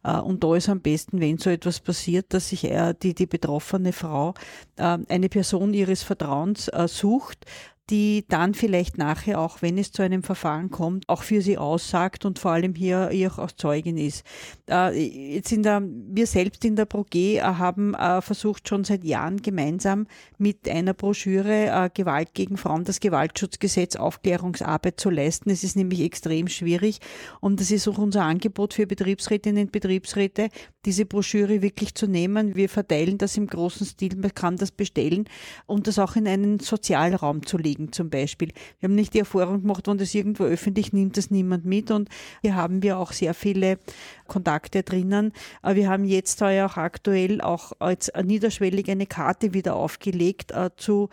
Äh, 0.02 0.18
und 0.18 0.44
da 0.44 0.54
ist 0.56 0.68
am 0.68 0.80
besten, 0.80 1.20
wenn 1.20 1.38
so 1.38 1.50
etwas 1.50 1.80
passiert, 1.80 2.32
dass 2.34 2.50
sich 2.50 2.68
die, 3.02 3.14
die 3.14 3.26
betroffene 3.26 3.92
Frau 3.92 4.34
äh, 4.76 4.98
eine 5.08 5.28
Person 5.28 5.74
ihres 5.74 6.02
Vertrauens 6.02 6.68
äh, 6.68 6.88
sucht, 6.88 7.46
die 7.90 8.24
dann 8.28 8.54
vielleicht 8.54 8.98
nachher 8.98 9.40
auch, 9.40 9.62
wenn 9.62 9.78
es 9.78 9.92
zu 9.92 10.02
einem 10.02 10.24
Verfahren 10.24 10.70
kommt, 10.70 11.08
auch 11.08 11.22
für 11.22 11.40
sie 11.40 11.56
aussagt 11.56 12.24
und 12.24 12.40
vor 12.40 12.50
allem 12.50 12.74
hier 12.74 13.10
ihr 13.12 13.38
auch 13.38 13.52
Zeugin 13.52 13.96
ist. 13.96 14.24
Äh, 14.68 15.34
jetzt 15.34 15.52
in 15.52 15.64
wir 15.64 16.26
selbst 16.26 16.64
in 16.64 16.74
der 16.74 16.84
ProG 16.84 17.14
haben 17.40 17.94
äh, 17.94 18.20
versucht 18.22 18.68
schon 18.68 18.82
seit 18.82 19.04
Jahren 19.04 19.40
gemeinsam 19.40 20.06
mit 20.36 20.68
einer 20.68 20.94
Broschüre 20.94 21.66
äh, 21.66 21.90
Gewalt 21.94 22.34
gegen 22.34 22.56
Frauen, 22.56 22.84
das 22.84 22.98
Gewaltschutzgesetz, 22.98 23.94
Aufklärungsarbeit 23.94 24.98
zu 24.98 25.10
leisten. 25.10 25.50
Es 25.50 25.62
ist 25.62 25.76
nämlich 25.76 26.00
extrem 26.00 26.48
schwierig 26.48 26.98
und 27.40 27.60
das 27.60 27.70
ist 27.70 27.86
auch 27.86 27.98
unser 27.98 28.24
Angebot 28.24 28.74
für 28.74 28.86
Betriebsrätinnen 28.86 29.66
und 29.66 29.72
Betriebsräte, 29.72 30.48
diese 30.84 31.04
Broschüre 31.04 31.62
wirklich 31.62 31.94
zu 31.94 32.08
nehmen. 32.08 32.56
Wir 32.56 32.68
verteilen 32.68 33.18
das 33.18 33.36
im 33.36 33.46
großen 33.46 33.86
Stil, 33.86 34.16
man 34.16 34.34
kann 34.34 34.56
das 34.56 34.72
bestellen 34.72 35.28
und 35.66 35.86
das 35.86 36.00
auch 36.00 36.16
in 36.16 36.26
einen 36.26 36.58
Sozialraum 36.58 37.46
zu 37.46 37.58
legen 37.58 37.75
zum 37.92 38.10
Beispiel. 38.10 38.50
Wir 38.80 38.88
haben 38.88 38.94
nicht 38.94 39.14
die 39.14 39.20
Erfahrung 39.20 39.62
gemacht, 39.62 39.86
wenn 39.88 39.98
das 39.98 40.14
irgendwo 40.14 40.44
öffentlich 40.44 40.92
nimmt, 40.92 41.16
das 41.16 41.30
niemand 41.30 41.64
mit 41.64 41.90
und 41.90 42.08
hier 42.42 42.54
haben 42.54 42.82
wir 42.82 42.98
auch 42.98 43.12
sehr 43.12 43.34
viele 43.34 43.78
Kontakte 44.26 44.82
drinnen. 44.82 45.32
Wir 45.62 45.88
haben 45.88 46.04
jetzt 46.04 46.42
auch 46.42 46.76
aktuell 46.76 47.40
auch 47.40 47.72
als 47.78 48.12
niederschwellig 48.22 48.90
eine 48.90 49.06
Karte 49.06 49.54
wieder 49.54 49.76
aufgelegt 49.76 50.52
äh, 50.52 50.70
zu 50.76 51.08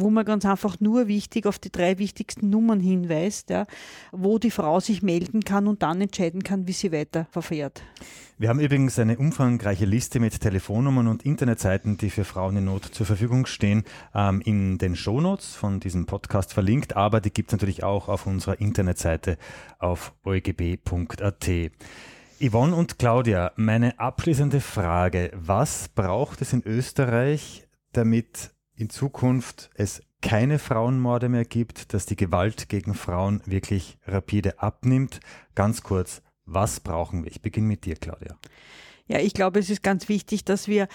wo 0.00 0.10
man 0.10 0.24
ganz 0.24 0.44
einfach 0.44 0.80
nur 0.80 1.08
wichtig 1.08 1.46
auf 1.46 1.58
die 1.58 1.70
drei 1.70 1.98
wichtigsten 1.98 2.50
Nummern 2.50 2.80
hinweist, 2.80 3.50
ja, 3.50 3.66
wo 4.12 4.38
die 4.38 4.50
Frau 4.50 4.80
sich 4.80 5.02
melden 5.02 5.44
kann 5.44 5.66
und 5.66 5.82
dann 5.82 6.00
entscheiden 6.00 6.42
kann, 6.42 6.66
wie 6.66 6.72
sie 6.72 6.92
weiter 6.92 7.26
verfährt. 7.30 7.82
Wir 8.38 8.48
haben 8.48 8.60
übrigens 8.60 8.98
eine 8.98 9.18
umfangreiche 9.18 9.84
Liste 9.84 10.20
mit 10.20 10.40
Telefonnummern 10.40 11.08
und 11.08 11.24
Internetseiten, 11.24 11.96
die 11.96 12.10
für 12.10 12.24
Frauen 12.24 12.58
in 12.58 12.66
Not 12.66 12.84
zur 12.84 13.04
Verfügung 13.04 13.46
stehen, 13.46 13.82
ähm, 14.14 14.40
in 14.44 14.78
den 14.78 14.94
Shownotes 14.94 15.56
von 15.56 15.80
diesem 15.80 16.06
Podcast 16.06 16.52
verlinkt, 16.52 16.96
aber 16.96 17.20
die 17.20 17.32
gibt 17.32 17.48
es 17.48 17.52
natürlich 17.52 17.82
auch 17.82 18.08
auf 18.08 18.26
unserer 18.26 18.60
Internetseite 18.60 19.38
auf 19.78 20.14
eugb.at. 20.24 21.50
Yvonne 22.40 22.76
und 22.76 23.00
Claudia, 23.00 23.50
meine 23.56 23.98
abschließende 23.98 24.60
Frage. 24.60 25.32
Was 25.34 25.88
braucht 25.88 26.40
es 26.40 26.52
in 26.52 26.62
Österreich, 26.64 27.66
damit 27.92 28.52
in 28.78 28.90
Zukunft 28.90 29.70
es 29.74 30.02
keine 30.22 30.58
Frauenmorde 30.58 31.28
mehr 31.28 31.44
gibt, 31.44 31.92
dass 31.92 32.06
die 32.06 32.16
Gewalt 32.16 32.68
gegen 32.68 32.94
Frauen 32.94 33.42
wirklich 33.44 33.98
rapide 34.06 34.60
abnimmt. 34.62 35.20
Ganz 35.54 35.82
kurz, 35.82 36.22
was 36.44 36.80
brauchen 36.80 37.24
wir? 37.24 37.30
Ich 37.30 37.42
beginne 37.42 37.66
mit 37.66 37.84
dir, 37.84 37.96
Claudia. 37.96 38.38
Ja, 39.08 39.18
ich 39.20 39.32
glaube, 39.32 39.58
es 39.58 39.70
ist 39.70 39.82
ganz 39.82 40.08
wichtig, 40.08 40.44
dass 40.44 40.68
wir 40.68 40.86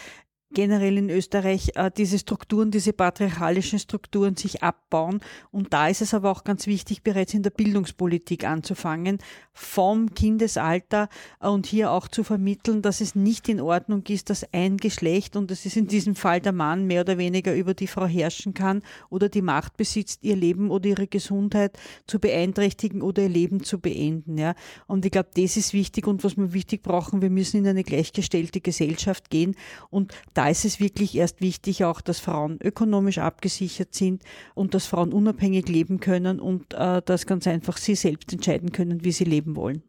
generell 0.54 0.98
in 0.98 1.10
Österreich 1.10 1.72
äh, 1.76 1.92
diese 1.96 2.20
Strukturen, 2.20 2.72
diese 2.72 2.94
patriarchalischen 2.94 3.80
Strukturen 3.80 4.36
sich 4.36 4.64
abbauen. 4.64 5.22
Und 5.52 5.74
da 5.74 5.88
ist 5.88 6.02
es 6.02 6.14
aber 6.14 6.32
auch 6.32 6.44
ganz 6.44 6.68
wichtig, 6.68 7.04
bereits 7.04 7.34
in 7.34 7.44
der 7.44 7.50
Bildungspolitik 7.50 8.46
anzufangen, 8.46 9.20
vom 9.54 10.14
Kindesalter 10.14 11.10
äh, 11.40 11.48
und 11.48 11.66
hier 11.66 11.92
auch 11.92 12.08
zu 12.08 12.24
vermitteln, 12.24 12.82
dass 12.82 13.02
es 13.02 13.16
nicht 13.16 13.50
in 13.50 13.60
Ordnung 13.60 14.04
ist, 14.08 14.30
dass 14.30 14.46
ein 14.54 14.78
Geschlecht, 14.78 15.36
und 15.36 15.52
das 15.52 15.66
ist 15.66 15.78
in 15.78 15.88
diesem 15.88 16.16
Fall 16.16 16.40
der 16.40 16.54
Mann, 16.54 16.86
mehr 16.86 17.02
oder 17.02 17.18
weniger 17.18 17.54
über 17.56 17.74
die 17.74 17.88
Frau 17.88 18.06
herrschen 18.06 18.54
kann 18.54 18.82
oder 19.10 19.30
die 19.30 19.42
Macht 19.42 19.78
besitzt, 19.78 20.24
ihr 20.24 20.36
Leben 20.36 20.72
oder 20.72 20.90
ihre 20.90 21.08
Gesundheit 21.08 21.78
zu 22.08 22.20
beeinträchtigen 22.20 23.02
oder 23.02 23.24
ihr 23.24 23.30
Leben 23.30 23.64
zu 23.64 23.80
beenden. 23.80 24.38
Ja. 24.38 24.56
Und 24.88 25.06
ich 25.06 25.12
glaube, 25.12 25.30
das 25.36 25.58
ist 25.58 25.74
wichtig 25.74 26.08
und 26.08 26.24
was 26.24 26.38
wir 26.38 26.54
wichtig 26.54 26.84
brauchen, 26.84 27.22
wir 27.22 27.30
müssen 27.30 27.58
in 27.58 27.68
eine 27.68 27.84
gleichgestellte 27.84 28.62
Gesellschaft 28.62 29.30
gehen 29.30 29.56
und 29.90 30.14
da 30.34 30.43
da 30.44 30.50
ist 30.50 30.66
es 30.66 30.82
wirklich 30.82 31.16
erst 31.16 31.40
wichtig 31.40 31.86
auch, 31.86 32.02
dass 32.02 32.20
Frauen 32.20 32.60
ökonomisch 32.62 33.18
abgesichert 33.18 33.94
sind 33.94 34.24
und 34.56 34.74
dass 34.74 34.86
Frauen 34.86 35.14
unabhängig 35.14 35.70
leben 35.70 36.02
können 36.02 36.42
und 36.42 36.74
äh, 36.74 37.02
dass 37.02 37.26
ganz 37.26 37.48
einfach 37.48 37.78
sie 37.78 37.96
selbst 37.96 38.34
entscheiden 38.34 38.74
können, 38.74 39.06
wie 39.06 39.14
sie 39.14 39.24
leben 39.24 39.56
wollen. 39.56 39.84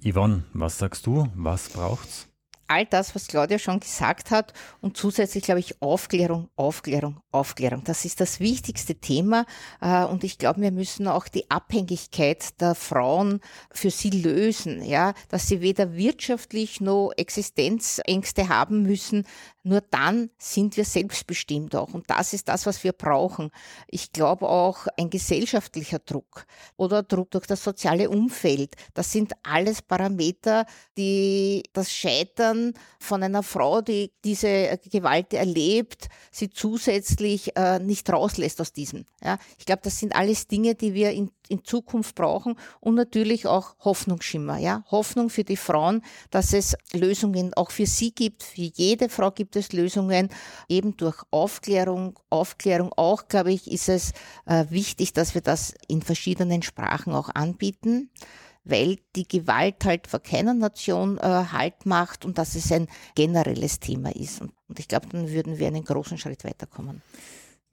Yvonne, 0.00 0.44
was 0.52 0.78
sagst 0.78 1.06
du? 1.06 1.26
Was 1.34 1.70
braucht's? 1.70 2.28
all 2.68 2.84
das, 2.84 3.14
was 3.14 3.26
Claudia 3.26 3.58
schon 3.58 3.80
gesagt 3.80 4.30
hat 4.30 4.52
und 4.80 4.96
zusätzlich, 4.96 5.44
glaube 5.44 5.60
ich, 5.60 5.80
Aufklärung, 5.80 6.50
Aufklärung, 6.54 7.20
Aufklärung. 7.30 7.84
Das 7.84 8.04
ist 8.04 8.20
das 8.20 8.40
wichtigste 8.40 8.94
Thema 8.94 9.44
äh, 9.80 10.04
und 10.04 10.24
ich 10.24 10.38
glaube, 10.38 10.62
wir 10.62 10.72
müssen 10.72 11.06
auch 11.06 11.28
die 11.28 11.50
Abhängigkeit 11.50 12.60
der 12.60 12.74
Frauen 12.74 13.40
für 13.70 13.90
sie 13.90 14.10
lösen, 14.10 14.82
ja, 14.82 15.12
dass 15.28 15.46
sie 15.46 15.60
weder 15.60 15.94
wirtschaftlich 15.94 16.80
noch 16.80 17.12
Existenzängste 17.16 18.48
haben 18.48 18.82
müssen, 18.82 19.24
nur 19.68 19.82
dann 19.82 20.30
sind 20.38 20.78
wir 20.78 20.84
selbstbestimmt 20.86 21.76
auch. 21.76 21.92
Und 21.92 22.08
das 22.08 22.32
ist 22.32 22.48
das, 22.48 22.64
was 22.64 22.84
wir 22.84 22.92
brauchen. 22.92 23.50
Ich 23.86 24.12
glaube 24.12 24.48
auch 24.48 24.86
ein 24.96 25.10
gesellschaftlicher 25.10 25.98
Druck 25.98 26.46
oder 26.76 27.02
Druck 27.02 27.32
durch 27.32 27.46
das 27.46 27.62
soziale 27.62 28.08
Umfeld. 28.08 28.76
Das 28.94 29.12
sind 29.12 29.34
alles 29.42 29.82
Parameter, 29.82 30.64
die 30.96 31.64
das 31.74 31.92
Scheitern 31.92 32.72
von 32.98 33.22
einer 33.22 33.42
Frau, 33.42 33.82
die 33.82 34.10
diese 34.24 34.78
Gewalt 34.90 35.34
erlebt, 35.34 36.08
sie 36.30 36.48
zusätzlich 37.18 37.56
äh, 37.56 37.78
nicht 37.78 38.10
rauslässt 38.10 38.60
aus 38.60 38.72
diesem. 38.72 39.04
Ja, 39.22 39.38
ich 39.58 39.66
glaube, 39.66 39.82
das 39.84 39.98
sind 39.98 40.14
alles 40.14 40.46
Dinge, 40.46 40.74
die 40.74 40.94
wir 40.94 41.10
in 41.12 41.30
in 41.50 41.64
Zukunft 41.64 42.14
brauchen 42.14 42.56
und 42.78 42.94
natürlich 42.94 43.46
auch 43.46 43.74
Hoffnungsschimmer, 43.80 44.58
ja, 44.58 44.84
Hoffnung 44.90 45.30
für 45.30 45.44
die 45.44 45.56
Frauen, 45.56 46.02
dass 46.30 46.52
es 46.52 46.76
Lösungen 46.92 47.54
auch 47.54 47.70
für 47.70 47.86
sie 47.86 48.12
gibt. 48.12 48.42
Für 48.42 48.60
jede 48.74 49.08
Frau 49.08 49.30
gibt 49.30 49.56
es 49.56 49.72
Lösungen, 49.72 50.28
eben 50.68 50.98
durch 50.98 51.22
Aufklärung. 51.30 52.18
Aufklärung 52.28 52.92
auch, 52.96 53.28
glaube 53.28 53.52
ich, 53.52 53.70
ist 53.70 53.88
es 53.88 54.12
äh, 54.44 54.66
wichtig, 54.68 55.14
dass 55.14 55.34
wir 55.34 55.40
das 55.40 55.72
in 55.88 56.02
verschiedenen 56.02 56.60
Sprachen 56.60 57.14
auch 57.14 57.30
anbieten 57.30 58.10
weil 58.68 58.98
die 59.16 59.26
Gewalt 59.26 59.84
halt 59.84 60.06
vor 60.06 60.20
keiner 60.20 60.54
Nation 60.54 61.18
äh, 61.18 61.44
Halt 61.52 61.86
macht 61.86 62.24
und 62.24 62.38
dass 62.38 62.54
es 62.54 62.70
ein 62.72 62.88
generelles 63.14 63.80
Thema 63.80 64.14
ist. 64.14 64.40
Und, 64.40 64.52
und 64.68 64.78
ich 64.78 64.88
glaube, 64.88 65.06
dann 65.10 65.30
würden 65.30 65.58
wir 65.58 65.66
einen 65.66 65.84
großen 65.84 66.18
Schritt 66.18 66.44
weiterkommen. 66.44 67.02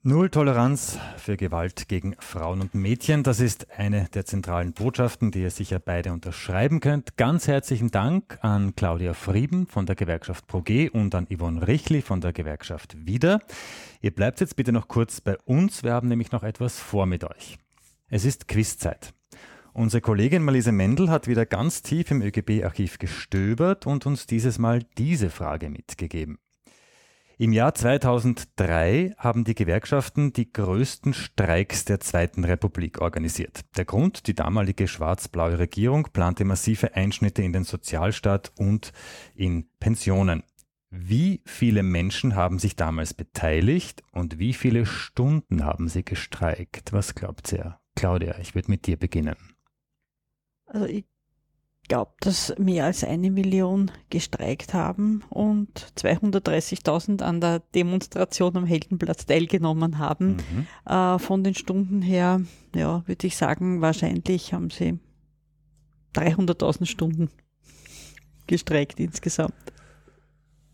Null 0.08 0.30
Toleranz 0.30 1.00
für 1.16 1.36
Gewalt 1.36 1.88
gegen 1.88 2.14
Frauen 2.20 2.60
und 2.60 2.76
Mädchen. 2.76 3.24
Das 3.24 3.40
ist 3.40 3.76
eine 3.76 4.06
der 4.14 4.24
zentralen 4.24 4.72
Botschaften, 4.72 5.32
die 5.32 5.42
ihr 5.42 5.50
sicher 5.50 5.80
beide 5.80 6.12
unterschreiben 6.12 6.78
könnt. 6.78 7.16
Ganz 7.16 7.48
herzlichen 7.48 7.90
Dank 7.90 8.38
an 8.40 8.76
Claudia 8.76 9.14
Frieben 9.14 9.66
von 9.66 9.84
der 9.84 9.96
Gewerkschaft 9.96 10.46
ProG 10.46 10.90
und 10.92 11.12
an 11.16 11.26
Yvonne 11.26 11.66
Richli 11.66 12.02
von 12.02 12.20
der 12.20 12.32
Gewerkschaft 12.32 13.04
Wieder. 13.04 13.40
Ihr 14.00 14.14
bleibt 14.14 14.38
jetzt 14.38 14.54
bitte 14.54 14.70
noch 14.70 14.86
kurz 14.86 15.20
bei 15.20 15.36
uns. 15.38 15.82
Wir 15.82 15.94
haben 15.94 16.06
nämlich 16.06 16.30
noch 16.30 16.44
etwas 16.44 16.78
vor 16.78 17.06
mit 17.06 17.24
euch. 17.24 17.58
Es 18.08 18.24
ist 18.24 18.46
Quizzeit. 18.46 19.12
Unsere 19.76 20.00
Kollegin 20.00 20.42
Malise 20.42 20.72
Mendel 20.72 21.10
hat 21.10 21.28
wieder 21.28 21.44
ganz 21.44 21.82
tief 21.82 22.10
im 22.10 22.22
ÖGB-Archiv 22.22 22.96
gestöbert 22.98 23.86
und 23.86 24.06
uns 24.06 24.26
dieses 24.26 24.58
Mal 24.58 24.84
diese 24.96 25.28
Frage 25.28 25.68
mitgegeben. 25.68 26.38
Im 27.36 27.52
Jahr 27.52 27.74
2003 27.74 29.16
haben 29.18 29.44
die 29.44 29.54
Gewerkschaften 29.54 30.32
die 30.32 30.50
größten 30.50 31.12
Streiks 31.12 31.84
der 31.84 32.00
Zweiten 32.00 32.44
Republik 32.44 33.02
organisiert. 33.02 33.66
Der 33.76 33.84
Grund, 33.84 34.28
die 34.28 34.34
damalige 34.34 34.88
schwarz-blaue 34.88 35.58
Regierung 35.58 36.08
plante 36.10 36.46
massive 36.46 36.96
Einschnitte 36.96 37.42
in 37.42 37.52
den 37.52 37.64
Sozialstaat 37.64 38.52
und 38.56 38.94
in 39.34 39.68
Pensionen. 39.78 40.42
Wie 40.88 41.42
viele 41.44 41.82
Menschen 41.82 42.34
haben 42.34 42.58
sich 42.58 42.76
damals 42.76 43.12
beteiligt 43.12 44.02
und 44.12 44.38
wie 44.38 44.54
viele 44.54 44.86
Stunden 44.86 45.66
haben 45.66 45.88
sie 45.88 46.02
gestreikt? 46.02 46.94
Was 46.94 47.14
glaubt 47.14 47.52
ihr? 47.52 47.78
Claudia, 47.94 48.38
ich 48.38 48.54
würde 48.54 48.70
mit 48.70 48.86
dir 48.86 48.96
beginnen. 48.96 49.36
Also 50.76 50.88
ich 50.88 51.06
glaube, 51.88 52.12
dass 52.20 52.52
mehr 52.58 52.84
als 52.84 53.02
eine 53.02 53.30
Million 53.30 53.90
gestreikt 54.10 54.74
haben 54.74 55.24
und 55.30 55.70
230.000 55.96 57.22
an 57.22 57.40
der 57.40 57.60
Demonstration 57.74 58.58
am 58.58 58.66
Heldenplatz 58.66 59.24
teilgenommen 59.24 59.96
haben. 59.96 60.36
Mhm. 60.36 60.66
Äh, 60.84 61.18
von 61.18 61.42
den 61.42 61.54
Stunden 61.54 62.02
her, 62.02 62.42
ja, 62.74 63.02
würde 63.06 63.26
ich 63.26 63.38
sagen, 63.38 63.80
wahrscheinlich 63.80 64.52
haben 64.52 64.68
sie 64.68 64.98
300.000 66.14 66.84
Stunden 66.84 67.30
gestreikt 68.46 69.00
insgesamt. 69.00 69.54